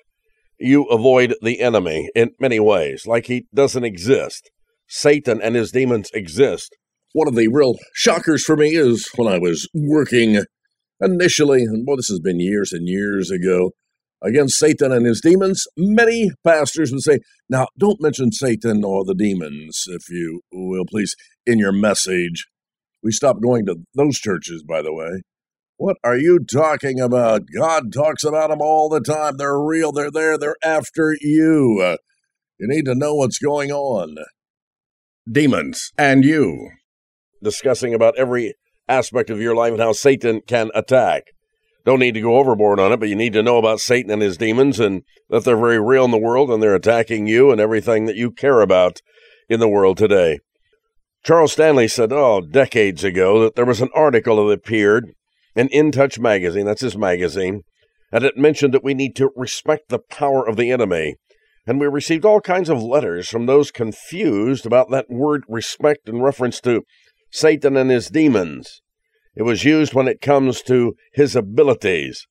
you 0.59 0.83
avoid 0.85 1.35
the 1.41 1.59
enemy 1.61 2.09
in 2.15 2.31
many 2.39 2.59
ways, 2.59 3.05
like 3.05 3.27
he 3.27 3.47
doesn't 3.53 3.83
exist. 3.83 4.49
Satan 4.87 5.41
and 5.41 5.55
his 5.55 5.71
demons 5.71 6.09
exist. 6.13 6.75
One 7.13 7.27
of 7.27 7.35
the 7.35 7.47
real 7.47 7.75
shockers 7.93 8.43
for 8.43 8.55
me 8.55 8.75
is 8.75 9.07
when 9.15 9.31
I 9.31 9.37
was 9.37 9.67
working 9.73 10.43
initially, 11.01 11.63
and 11.63 11.85
well, 11.87 11.97
this 11.97 12.07
has 12.07 12.19
been 12.19 12.39
years 12.39 12.71
and 12.71 12.87
years 12.87 13.29
ago, 13.29 13.71
against 14.23 14.57
Satan 14.57 14.91
and 14.91 15.05
his 15.05 15.21
demons. 15.21 15.63
Many 15.77 16.31
pastors 16.43 16.91
would 16.91 17.01
say, 17.01 17.19
Now, 17.49 17.67
don't 17.77 18.01
mention 18.01 18.31
Satan 18.31 18.83
or 18.83 19.03
the 19.03 19.13
demons, 19.13 19.83
if 19.87 20.03
you 20.09 20.41
will, 20.51 20.85
please, 20.89 21.13
in 21.45 21.59
your 21.59 21.73
message. 21.73 22.47
We 23.03 23.11
stopped 23.11 23.43
going 23.43 23.65
to 23.65 23.75
those 23.93 24.17
churches, 24.17 24.63
by 24.63 24.81
the 24.81 24.93
way. 24.93 25.23
What 25.77 25.97
are 26.03 26.17
you 26.17 26.39
talking 26.39 26.99
about? 26.99 27.43
God 27.55 27.91
talks 27.91 28.23
about 28.23 28.49
them 28.49 28.61
all 28.61 28.89
the 28.89 29.01
time. 29.01 29.37
They're 29.37 29.59
real. 29.59 29.91
They're 29.91 30.11
there. 30.11 30.37
They're 30.37 30.55
after 30.63 31.15
you. 31.19 31.97
You 32.59 32.67
need 32.67 32.85
to 32.85 32.95
know 32.95 33.15
what's 33.15 33.39
going 33.39 33.71
on. 33.71 34.15
Demons 35.29 35.91
and 35.97 36.23
you. 36.23 36.69
Discussing 37.41 37.93
about 37.93 38.17
every 38.17 38.53
aspect 38.87 39.29
of 39.29 39.41
your 39.41 39.55
life 39.55 39.71
and 39.71 39.81
how 39.81 39.93
Satan 39.93 40.41
can 40.47 40.69
attack. 40.75 41.23
Don't 41.85 41.99
need 41.99 42.13
to 42.13 42.21
go 42.21 42.37
overboard 42.37 42.79
on 42.79 42.93
it, 42.93 42.99
but 42.99 43.09
you 43.09 43.15
need 43.15 43.33
to 43.33 43.43
know 43.43 43.57
about 43.57 43.81
Satan 43.81 44.11
and 44.11 44.21
his 44.21 44.37
demons 44.37 44.79
and 44.79 45.03
that 45.29 45.43
they're 45.43 45.57
very 45.57 45.81
real 45.81 46.05
in 46.05 46.11
the 46.11 46.17
world 46.17 46.49
and 46.49 46.63
they're 46.63 46.75
attacking 46.75 47.27
you 47.27 47.51
and 47.51 47.59
everything 47.59 48.05
that 48.05 48.15
you 48.15 48.31
care 48.31 48.61
about 48.61 49.01
in 49.49 49.59
the 49.59 49.67
world 49.67 49.97
today. 49.97 50.39
Charles 51.25 51.53
Stanley 51.53 51.87
said, 51.87 52.13
oh, 52.13 52.41
decades 52.41 53.03
ago, 53.03 53.41
that 53.41 53.55
there 53.55 53.65
was 53.65 53.81
an 53.81 53.89
article 53.93 54.47
that 54.47 54.53
appeared 54.53 55.13
in 55.55 55.67
In 55.69 55.91
Touch 55.91 56.19
magazine, 56.19 56.65
that's 56.65 56.81
his 56.81 56.97
magazine, 56.97 57.63
and 58.11 58.23
it 58.23 58.37
mentioned 58.37 58.73
that 58.73 58.83
we 58.83 58.93
need 58.93 59.15
to 59.17 59.31
respect 59.35 59.89
the 59.89 59.99
power 59.99 60.47
of 60.47 60.57
the 60.57 60.71
enemy. 60.71 61.15
And 61.65 61.79
we 61.79 61.87
received 61.87 62.25
all 62.25 62.41
kinds 62.41 62.69
of 62.69 62.83
letters 62.83 63.29
from 63.29 63.45
those 63.45 63.71
confused 63.71 64.65
about 64.65 64.91
that 64.91 65.09
word 65.09 65.43
respect 65.47 66.09
in 66.09 66.21
reference 66.21 66.59
to 66.61 66.83
Satan 67.31 67.77
and 67.77 67.89
his 67.89 68.09
demons. 68.09 68.81
It 69.35 69.43
was 69.43 69.63
used 69.63 69.93
when 69.93 70.07
it 70.07 70.21
comes 70.21 70.61
to 70.63 70.95
his 71.13 71.35
abilities. 71.35 72.27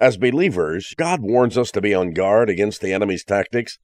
As 0.00 0.16
believers, 0.16 0.94
God 0.96 1.20
warns 1.22 1.58
us 1.58 1.72
to 1.72 1.80
be 1.80 1.94
on 1.94 2.12
guard 2.12 2.48
against 2.48 2.80
the 2.80 2.92
enemy's 2.92 3.24
tactics. 3.24 3.78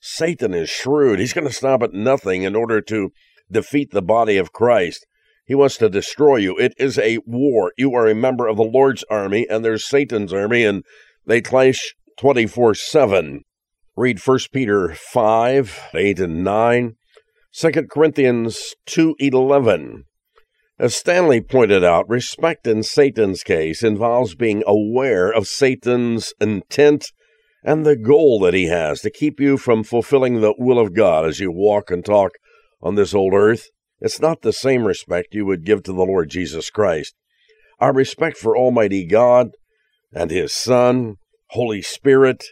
Satan 0.00 0.52
is 0.54 0.68
shrewd. 0.68 1.20
He's 1.20 1.32
going 1.32 1.46
to 1.46 1.52
stop 1.52 1.82
at 1.82 1.92
nothing 1.92 2.42
in 2.42 2.56
order 2.56 2.80
to 2.80 3.10
defeat 3.50 3.92
the 3.92 4.02
body 4.02 4.36
of 4.36 4.52
Christ. 4.52 5.06
He 5.52 5.56
wants 5.56 5.76
to 5.76 5.90
destroy 5.90 6.36
you. 6.36 6.56
It 6.56 6.72
is 6.78 6.98
a 6.98 7.18
war. 7.26 7.74
You 7.76 7.92
are 7.92 8.06
a 8.06 8.14
member 8.14 8.46
of 8.46 8.56
the 8.56 8.62
Lord's 8.62 9.04
army, 9.10 9.46
and 9.50 9.62
there's 9.62 9.86
Satan's 9.86 10.32
army, 10.32 10.64
and 10.64 10.82
they 11.26 11.42
clash 11.42 11.94
24 12.18 12.74
7. 12.74 13.42
Read 13.94 14.18
1 14.18 14.38
Peter 14.50 14.94
5, 14.94 15.90
8 15.92 16.20
and 16.20 16.42
9, 16.42 16.96
2 17.52 17.70
Corinthians 17.90 18.74
2, 18.86 19.14
11. 19.18 20.04
As 20.78 20.94
Stanley 20.94 21.42
pointed 21.42 21.84
out, 21.84 22.08
respect 22.08 22.66
in 22.66 22.82
Satan's 22.82 23.42
case 23.42 23.82
involves 23.82 24.34
being 24.34 24.62
aware 24.66 25.30
of 25.30 25.46
Satan's 25.46 26.32
intent 26.40 27.12
and 27.62 27.84
the 27.84 27.96
goal 27.96 28.40
that 28.40 28.54
he 28.54 28.68
has 28.68 29.02
to 29.02 29.10
keep 29.10 29.38
you 29.38 29.58
from 29.58 29.84
fulfilling 29.84 30.40
the 30.40 30.54
will 30.56 30.78
of 30.78 30.94
God 30.94 31.26
as 31.26 31.40
you 31.40 31.52
walk 31.52 31.90
and 31.90 32.02
talk 32.02 32.30
on 32.80 32.94
this 32.94 33.12
old 33.12 33.34
earth. 33.34 33.68
It's 34.04 34.20
not 34.20 34.42
the 34.42 34.52
same 34.52 34.84
respect 34.84 35.32
you 35.32 35.46
would 35.46 35.64
give 35.64 35.84
to 35.84 35.92
the 35.92 36.04
Lord 36.04 36.28
Jesus 36.28 36.70
Christ. 36.70 37.14
Our 37.78 37.94
respect 37.94 38.36
for 38.36 38.56
Almighty 38.56 39.04
God 39.04 39.52
and 40.12 40.28
His 40.32 40.52
Son, 40.52 41.18
Holy 41.50 41.82
Spirit, 41.82 42.44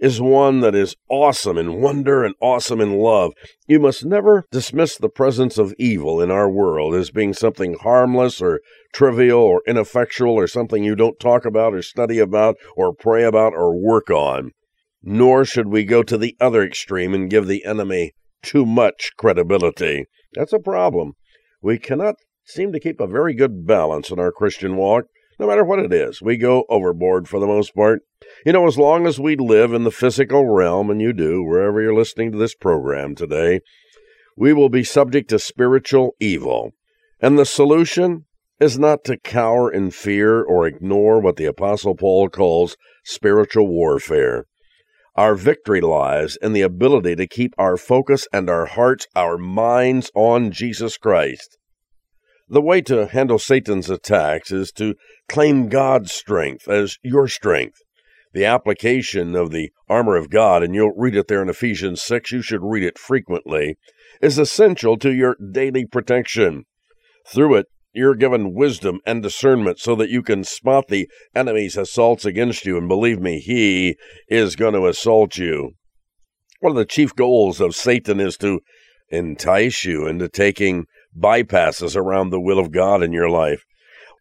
is 0.00 0.20
one 0.20 0.58
that 0.58 0.74
is 0.74 0.96
awesome 1.08 1.56
in 1.56 1.80
wonder 1.80 2.24
and 2.24 2.34
awesome 2.40 2.80
in 2.80 2.98
love. 2.98 3.32
You 3.68 3.78
must 3.78 4.04
never 4.04 4.44
dismiss 4.50 4.98
the 4.98 5.08
presence 5.08 5.56
of 5.56 5.72
evil 5.78 6.20
in 6.20 6.32
our 6.32 6.50
world 6.50 6.96
as 6.96 7.12
being 7.12 7.32
something 7.32 7.74
harmless 7.74 8.42
or 8.42 8.60
trivial 8.92 9.38
or 9.40 9.62
ineffectual 9.68 10.32
or 10.32 10.48
something 10.48 10.82
you 10.82 10.96
don't 10.96 11.20
talk 11.20 11.44
about 11.44 11.74
or 11.74 11.82
study 11.82 12.18
about 12.18 12.56
or 12.76 12.92
pray 12.92 13.22
about 13.22 13.52
or 13.52 13.80
work 13.80 14.10
on. 14.10 14.50
Nor 15.00 15.44
should 15.44 15.68
we 15.68 15.84
go 15.84 16.02
to 16.02 16.18
the 16.18 16.36
other 16.40 16.64
extreme 16.64 17.14
and 17.14 17.30
give 17.30 17.46
the 17.46 17.64
enemy 17.64 18.14
too 18.42 18.64
much 18.66 19.12
credibility. 19.16 20.06
That's 20.34 20.52
a 20.52 20.58
problem. 20.58 21.14
We 21.62 21.78
cannot 21.78 22.16
seem 22.44 22.72
to 22.72 22.80
keep 22.80 23.00
a 23.00 23.06
very 23.06 23.34
good 23.34 23.66
balance 23.66 24.10
in 24.10 24.18
our 24.18 24.32
Christian 24.32 24.76
walk, 24.76 25.04
no 25.38 25.46
matter 25.46 25.64
what 25.64 25.78
it 25.78 25.92
is. 25.92 26.22
We 26.22 26.36
go 26.36 26.64
overboard 26.68 27.28
for 27.28 27.38
the 27.38 27.46
most 27.46 27.74
part. 27.74 28.00
You 28.44 28.52
know, 28.52 28.66
as 28.66 28.78
long 28.78 29.06
as 29.06 29.20
we 29.20 29.36
live 29.36 29.72
in 29.72 29.84
the 29.84 29.90
physical 29.90 30.46
realm, 30.46 30.90
and 30.90 31.00
you 31.00 31.12
do, 31.12 31.42
wherever 31.42 31.80
you're 31.80 31.94
listening 31.94 32.32
to 32.32 32.38
this 32.38 32.54
program 32.54 33.14
today, 33.14 33.60
we 34.36 34.52
will 34.52 34.68
be 34.68 34.84
subject 34.84 35.30
to 35.30 35.38
spiritual 35.38 36.14
evil. 36.20 36.72
And 37.20 37.38
the 37.38 37.46
solution 37.46 38.26
is 38.60 38.78
not 38.78 39.04
to 39.04 39.18
cower 39.18 39.70
in 39.70 39.90
fear 39.90 40.42
or 40.42 40.66
ignore 40.66 41.20
what 41.20 41.36
the 41.36 41.44
Apostle 41.44 41.94
Paul 41.94 42.28
calls 42.28 42.76
spiritual 43.04 43.68
warfare. 43.68 44.46
Our 45.18 45.34
victory 45.34 45.80
lies 45.80 46.36
in 46.40 46.52
the 46.52 46.62
ability 46.62 47.16
to 47.16 47.26
keep 47.26 47.52
our 47.58 47.76
focus 47.76 48.28
and 48.32 48.48
our 48.48 48.66
hearts, 48.66 49.04
our 49.16 49.36
minds 49.36 50.12
on 50.14 50.52
Jesus 50.52 50.96
Christ. 50.96 51.58
The 52.48 52.62
way 52.62 52.82
to 52.82 53.08
handle 53.08 53.40
Satan's 53.40 53.90
attacks 53.90 54.52
is 54.52 54.70
to 54.76 54.94
claim 55.28 55.70
God's 55.70 56.12
strength 56.12 56.68
as 56.68 56.98
your 57.02 57.26
strength. 57.26 57.80
The 58.32 58.44
application 58.44 59.34
of 59.34 59.50
the 59.50 59.70
armor 59.88 60.14
of 60.14 60.30
God, 60.30 60.62
and 60.62 60.72
you'll 60.72 60.94
read 60.96 61.16
it 61.16 61.26
there 61.26 61.42
in 61.42 61.48
Ephesians 61.48 62.00
6, 62.00 62.30
you 62.30 62.40
should 62.40 62.62
read 62.62 62.84
it 62.84 62.96
frequently, 62.96 63.76
is 64.22 64.38
essential 64.38 64.96
to 64.98 65.12
your 65.12 65.36
daily 65.50 65.84
protection. 65.84 66.62
Through 67.26 67.56
it, 67.56 67.66
you're 67.92 68.14
given 68.14 68.54
wisdom 68.54 69.00
and 69.06 69.22
discernment 69.22 69.78
so 69.78 69.94
that 69.96 70.10
you 70.10 70.22
can 70.22 70.44
spot 70.44 70.88
the 70.88 71.08
enemy's 71.34 71.76
assaults 71.76 72.24
against 72.24 72.64
you. 72.64 72.76
And 72.76 72.88
believe 72.88 73.20
me, 73.20 73.40
he 73.40 73.96
is 74.28 74.56
going 74.56 74.74
to 74.74 74.86
assault 74.86 75.38
you. 75.38 75.72
One 76.60 76.72
of 76.72 76.76
the 76.76 76.84
chief 76.84 77.14
goals 77.14 77.60
of 77.60 77.74
Satan 77.74 78.20
is 78.20 78.36
to 78.38 78.60
entice 79.10 79.84
you 79.84 80.06
into 80.06 80.28
taking 80.28 80.86
bypasses 81.18 81.96
around 81.96 82.30
the 82.30 82.40
will 82.40 82.58
of 82.58 82.72
God 82.72 83.02
in 83.02 83.12
your 83.12 83.30
life. 83.30 83.64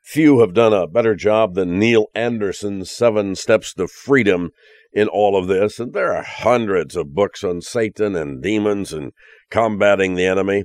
Few 0.03 0.39
have 0.39 0.53
done 0.53 0.71
a 0.71 0.87
better 0.87 1.15
job 1.15 1.55
than 1.55 1.79
Neil 1.79 2.05
Anderson's 2.15 2.89
Seven 2.89 3.35
Steps 3.35 3.73
to 3.73 3.87
Freedom 3.87 4.51
in 4.93 5.09
all 5.09 5.37
of 5.37 5.47
this, 5.47 5.79
and 5.79 5.93
there 5.93 6.15
are 6.15 6.23
hundreds 6.23 6.95
of 6.95 7.13
books 7.13 7.43
on 7.43 7.61
Satan 7.61 8.15
and 8.15 8.41
demons 8.41 8.93
and 8.93 9.11
combating 9.51 10.15
the 10.15 10.25
enemy. 10.25 10.63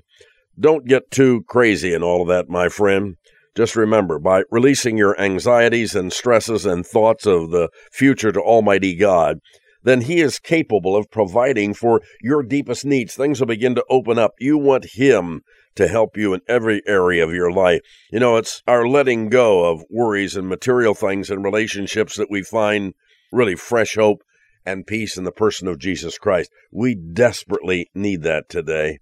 Don't 0.62 0.86
get 0.86 1.10
too 1.10 1.42
crazy 1.48 1.92
in 1.92 2.04
all 2.04 2.22
of 2.22 2.28
that, 2.28 2.48
my 2.48 2.68
friend. 2.68 3.16
Just 3.56 3.74
remember, 3.74 4.20
by 4.20 4.44
releasing 4.48 4.96
your 4.96 5.20
anxieties 5.20 5.96
and 5.96 6.12
stresses 6.12 6.64
and 6.64 6.86
thoughts 6.86 7.26
of 7.26 7.50
the 7.50 7.68
future 7.90 8.30
to 8.30 8.40
Almighty 8.40 8.94
God, 8.94 9.40
then 9.82 10.02
He 10.02 10.20
is 10.20 10.38
capable 10.38 10.94
of 10.94 11.10
providing 11.10 11.74
for 11.74 12.00
your 12.20 12.44
deepest 12.44 12.84
needs. 12.84 13.16
Things 13.16 13.40
will 13.40 13.48
begin 13.48 13.74
to 13.74 13.84
open 13.90 14.20
up. 14.20 14.34
You 14.38 14.56
want 14.56 14.92
Him 14.92 15.40
to 15.74 15.88
help 15.88 16.16
you 16.16 16.32
in 16.32 16.42
every 16.46 16.80
area 16.86 17.24
of 17.24 17.34
your 17.34 17.50
life. 17.50 17.80
You 18.12 18.20
know, 18.20 18.36
it's 18.36 18.62
our 18.68 18.86
letting 18.86 19.30
go 19.30 19.64
of 19.64 19.82
worries 19.90 20.36
and 20.36 20.48
material 20.48 20.94
things 20.94 21.28
and 21.28 21.42
relationships 21.42 22.16
that 22.18 22.30
we 22.30 22.44
find 22.44 22.94
really 23.32 23.56
fresh 23.56 23.96
hope 23.96 24.22
and 24.64 24.86
peace 24.86 25.16
in 25.16 25.24
the 25.24 25.32
person 25.32 25.66
of 25.66 25.80
Jesus 25.80 26.18
Christ. 26.18 26.52
We 26.70 26.94
desperately 26.94 27.90
need 27.96 28.22
that 28.22 28.48
today. 28.48 29.00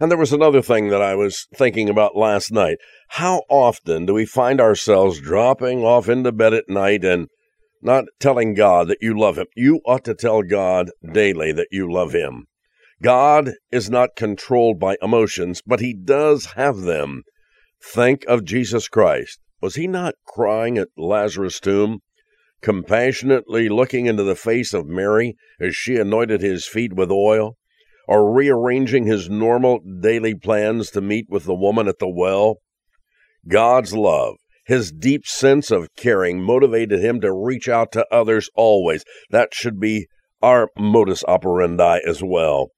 And 0.00 0.10
there 0.10 0.18
was 0.18 0.32
another 0.32 0.62
thing 0.62 0.88
that 0.88 1.02
I 1.02 1.14
was 1.14 1.46
thinking 1.54 1.88
about 1.88 2.16
last 2.16 2.50
night. 2.50 2.78
How 3.10 3.42
often 3.48 4.06
do 4.06 4.14
we 4.14 4.26
find 4.26 4.60
ourselves 4.60 5.20
dropping 5.20 5.84
off 5.84 6.08
into 6.08 6.32
bed 6.32 6.54
at 6.54 6.68
night 6.68 7.04
and 7.04 7.28
not 7.80 8.04
telling 8.18 8.54
God 8.54 8.88
that 8.88 9.02
you 9.02 9.18
love 9.18 9.38
Him? 9.38 9.46
You 9.54 9.80
ought 9.86 10.04
to 10.04 10.14
tell 10.14 10.42
God 10.42 10.90
daily 11.12 11.52
that 11.52 11.68
you 11.70 11.92
love 11.92 12.12
Him. 12.12 12.46
God 13.02 13.54
is 13.72 13.90
not 13.90 14.14
controlled 14.14 14.78
by 14.78 14.96
emotions, 15.02 15.60
but 15.66 15.80
he 15.80 15.92
does 15.92 16.52
have 16.54 16.82
them. 16.82 17.24
Think 17.82 18.24
of 18.28 18.44
Jesus 18.44 18.86
Christ. 18.86 19.40
Was 19.60 19.74
he 19.74 19.88
not 19.88 20.14
crying 20.24 20.78
at 20.78 20.88
Lazarus' 20.96 21.58
tomb, 21.58 21.98
compassionately 22.62 23.68
looking 23.68 24.06
into 24.06 24.22
the 24.22 24.36
face 24.36 24.72
of 24.72 24.86
Mary 24.86 25.34
as 25.60 25.74
she 25.74 25.96
anointed 25.96 26.42
his 26.42 26.64
feet 26.66 26.92
with 26.92 27.10
oil, 27.10 27.56
or 28.08 28.32
rearranging 28.32 29.06
his 29.06 29.28
normal 29.28 29.80
daily 30.00 30.34
plans 30.34 30.90
to 30.90 31.00
meet 31.00 31.26
with 31.28 31.44
the 31.44 31.54
woman 31.54 31.88
at 31.88 31.98
the 31.98 32.08
well? 32.08 32.56
God's 33.48 33.94
love, 33.94 34.36
his 34.66 34.92
deep 34.92 35.26
sense 35.26 35.70
of 35.70 35.88
caring, 35.96 36.42
motivated 36.42 37.00
him 37.00 37.20
to 37.20 37.32
reach 37.32 37.68
out 37.68 37.92
to 37.92 38.06
others 38.12 38.50
always. 38.54 39.04
That 39.30 39.54
should 39.54 39.80
be 39.80 40.06
our 40.42 40.70
modus 40.76 41.24
operandi 41.26 42.00
as 42.06 42.22
well. 42.22 42.68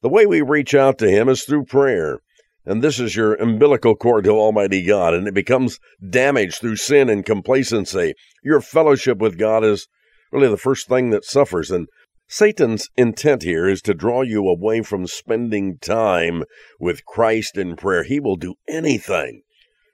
The 0.00 0.08
way 0.08 0.26
we 0.26 0.42
reach 0.42 0.74
out 0.74 0.98
to 0.98 1.10
Him 1.10 1.28
is 1.28 1.42
through 1.42 1.64
prayer. 1.64 2.20
And 2.64 2.82
this 2.82 3.00
is 3.00 3.16
your 3.16 3.34
umbilical 3.34 3.96
cord 3.96 4.24
to 4.24 4.30
Almighty 4.30 4.84
God, 4.84 5.14
and 5.14 5.26
it 5.26 5.34
becomes 5.34 5.80
damaged 6.08 6.60
through 6.60 6.76
sin 6.76 7.08
and 7.08 7.24
complacency. 7.24 8.12
Your 8.44 8.60
fellowship 8.60 9.18
with 9.18 9.38
God 9.38 9.64
is 9.64 9.88
really 10.30 10.48
the 10.48 10.58
first 10.58 10.86
thing 10.86 11.10
that 11.10 11.24
suffers. 11.24 11.70
And 11.70 11.88
Satan's 12.30 12.90
intent 12.94 13.42
here 13.42 13.66
is 13.66 13.80
to 13.82 13.94
draw 13.94 14.20
you 14.20 14.46
away 14.46 14.82
from 14.82 15.06
spending 15.06 15.78
time 15.78 16.44
with 16.78 17.06
Christ 17.06 17.56
in 17.56 17.74
prayer. 17.74 18.04
He 18.04 18.20
will 18.20 18.36
do 18.36 18.56
anything 18.68 19.42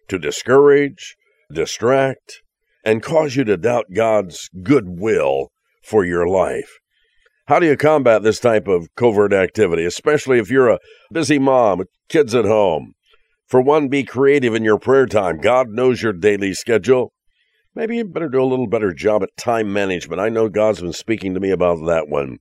to 0.09 0.19
discourage, 0.19 1.17
distract, 1.53 2.43
and 2.85 3.05
cause 3.05 3.37
you 3.37 3.45
to 3.45 3.57
doubt 3.57 3.87
God's 3.95 4.51
goodwill 4.63 5.53
for 5.85 6.05
your 6.05 6.27
life. 6.27 6.79
How 7.47 7.61
do 7.61 7.67
you 7.67 7.77
combat 7.77 8.25
this 8.25 8.41
type 8.41 8.67
of 8.67 8.89
covert 8.97 9.33
activity, 9.33 9.85
especially 9.85 10.41
if 10.41 10.51
you're 10.51 10.71
a 10.71 10.81
busy 11.13 11.39
mom 11.39 11.79
with 11.79 11.89
kids 12.09 12.35
at 12.35 12.47
home? 12.47 12.95
For 13.47 13.61
one, 13.61 13.89
be 13.89 14.03
creative 14.03 14.55
in 14.55 14.65
your 14.65 14.79
prayer 14.79 15.07
time. 15.07 15.39
God 15.39 15.69
knows 15.69 16.03
your 16.03 16.13
daily 16.13 16.53
schedule. 16.53 17.13
Maybe 17.75 17.97
you 17.97 18.05
better 18.05 18.29
do 18.29 18.43
a 18.43 18.47
little 18.47 18.69
better 18.69 18.93
job 18.93 19.23
at 19.23 19.37
time 19.37 19.73
management. 19.73 20.21
I 20.21 20.29
know 20.29 20.49
God's 20.49 20.81
been 20.81 20.93
speaking 20.93 21.35
to 21.35 21.41
me 21.41 21.51
about 21.51 21.85
that 21.87 22.09
one. 22.09 22.39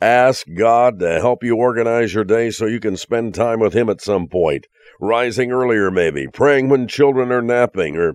Ask 0.00 0.46
God 0.56 0.98
to 1.00 1.20
help 1.20 1.42
you 1.42 1.56
organize 1.56 2.14
your 2.14 2.24
day 2.24 2.50
so 2.50 2.66
you 2.66 2.78
can 2.78 2.96
spend 2.96 3.34
time 3.34 3.60
with 3.60 3.72
Him 3.72 3.88
at 3.88 4.02
some 4.02 4.28
point. 4.28 4.66
Rising 5.00 5.50
earlier, 5.50 5.90
maybe. 5.90 6.26
Praying 6.28 6.68
when 6.68 6.86
children 6.86 7.32
are 7.32 7.42
napping 7.42 7.96
or 7.96 8.14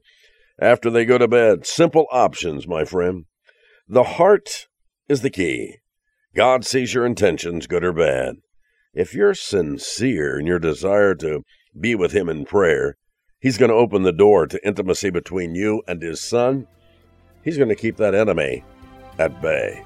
after 0.61 0.89
they 0.89 1.05
go 1.05 1.17
to 1.17 1.27
bed. 1.27 1.65
Simple 1.65 2.05
options, 2.11 2.67
my 2.67 2.85
friend. 2.85 3.25
The 3.87 4.03
heart 4.03 4.67
is 5.09 5.21
the 5.21 5.29
key. 5.29 5.77
God 6.35 6.65
sees 6.65 6.93
your 6.93 7.05
intentions, 7.05 7.67
good 7.67 7.83
or 7.83 7.93
bad. 7.93 8.35
If 8.93 9.13
you're 9.13 9.33
sincere 9.33 10.39
in 10.39 10.45
your 10.45 10.59
desire 10.59 11.15
to 11.15 11.41
be 11.77 11.95
with 11.95 12.11
Him 12.11 12.29
in 12.29 12.45
prayer, 12.45 12.95
He's 13.43 13.57
going 13.57 13.71
to 13.71 13.75
open 13.75 14.03
the 14.03 14.13
door 14.13 14.47
to 14.47 14.65
intimacy 14.65 15.09
between 15.09 15.53
you 15.53 15.83
and 15.85 16.01
His 16.01 16.21
Son. 16.21 16.65
He's 17.43 17.57
going 17.57 17.67
to 17.67 17.75
keep 17.75 17.97
that 17.97 18.15
enemy 18.15 18.63
at 19.19 19.41
bay. 19.41 19.83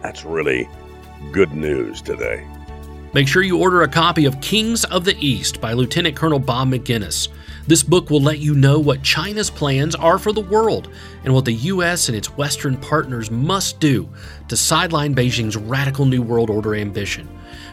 That's 0.00 0.24
really 0.24 0.68
good 1.32 1.52
news 1.52 2.00
today. 2.00 2.46
Make 3.12 3.26
sure 3.26 3.42
you 3.42 3.58
order 3.58 3.82
a 3.82 3.88
copy 3.88 4.26
of 4.26 4.40
Kings 4.40 4.84
of 4.84 5.04
the 5.04 5.16
East 5.18 5.60
by 5.60 5.72
Lieutenant 5.72 6.14
Colonel 6.14 6.38
Bob 6.38 6.68
Maginnis. 6.68 7.30
This 7.66 7.82
book 7.82 8.10
will 8.10 8.20
let 8.20 8.38
you 8.38 8.54
know 8.54 8.78
what 8.78 9.02
China's 9.02 9.50
plans 9.50 9.96
are 9.96 10.18
for 10.18 10.32
the 10.32 10.40
world 10.40 10.88
and 11.24 11.34
what 11.34 11.46
the 11.46 11.52
U.S. 11.52 12.08
and 12.08 12.16
its 12.16 12.36
Western 12.36 12.76
partners 12.76 13.28
must 13.28 13.80
do 13.80 14.08
to 14.46 14.56
sideline 14.56 15.16
Beijing's 15.16 15.56
radical 15.56 16.04
New 16.04 16.22
World 16.22 16.48
Order 16.48 16.76
ambition. 16.76 17.28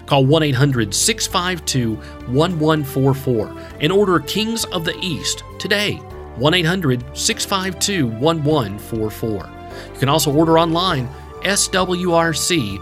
Call 0.06 0.26
1 0.26 0.44
800 0.44 0.94
652 0.94 1.96
1144 1.96 3.56
and 3.82 3.92
order 3.92 4.20
Kings 4.20 4.66
of 4.66 4.86
the 4.86 4.98
East 5.02 5.44
today. 5.60 5.96
1 6.36 6.54
800 6.54 7.04
652 7.18 8.08
1144. 8.08 9.50
You 9.94 10.00
can 10.00 10.10
also 10.10 10.34
order 10.34 10.60
online 10.60 11.08
swrc.com. 11.44 12.82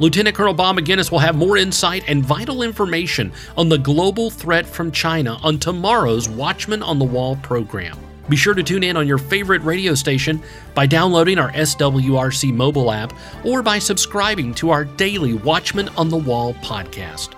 Lieutenant 0.00 0.34
Colonel 0.34 0.54
Bob 0.54 0.76
Maginnis 0.76 1.12
will 1.12 1.20
have 1.20 1.36
more 1.36 1.56
insight 1.56 2.02
and 2.08 2.24
vital 2.24 2.62
information 2.62 3.32
on 3.56 3.68
the 3.68 3.78
global 3.78 4.28
threat 4.28 4.66
from 4.66 4.90
China 4.90 5.38
on 5.42 5.58
tomorrow's 5.58 6.28
Watchman 6.28 6.82
on 6.82 6.98
the 6.98 7.04
Wall 7.04 7.36
program. 7.36 7.96
Be 8.28 8.36
sure 8.36 8.54
to 8.54 8.62
tune 8.62 8.82
in 8.82 8.96
on 8.96 9.06
your 9.06 9.18
favorite 9.18 9.62
radio 9.62 9.94
station 9.94 10.42
by 10.74 10.86
downloading 10.86 11.38
our 11.38 11.52
SWRC 11.52 12.52
mobile 12.52 12.90
app 12.90 13.12
or 13.44 13.62
by 13.62 13.78
subscribing 13.78 14.54
to 14.54 14.70
our 14.70 14.84
daily 14.84 15.34
Watchman 15.34 15.88
on 15.90 16.08
the 16.08 16.16
Wall 16.16 16.54
podcast. 16.54 17.34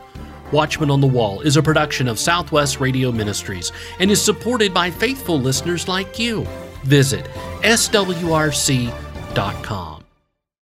Watchman 0.53 0.91
on 0.91 1.01
the 1.01 1.07
Wall 1.07 1.41
is 1.41 1.57
a 1.57 1.63
production 1.63 2.07
of 2.09 2.19
Southwest 2.19 2.79
Radio 2.81 3.11
Ministries 3.11 3.73
and 3.99 4.11
is 4.11 4.23
supported 4.23 4.73
by 4.73 4.91
faithful 4.91 5.41
listeners 5.41 5.89
like 5.89 6.19
you. 6.19 6.47
Visit 6.85 7.25
swrc.com. 7.63 8.93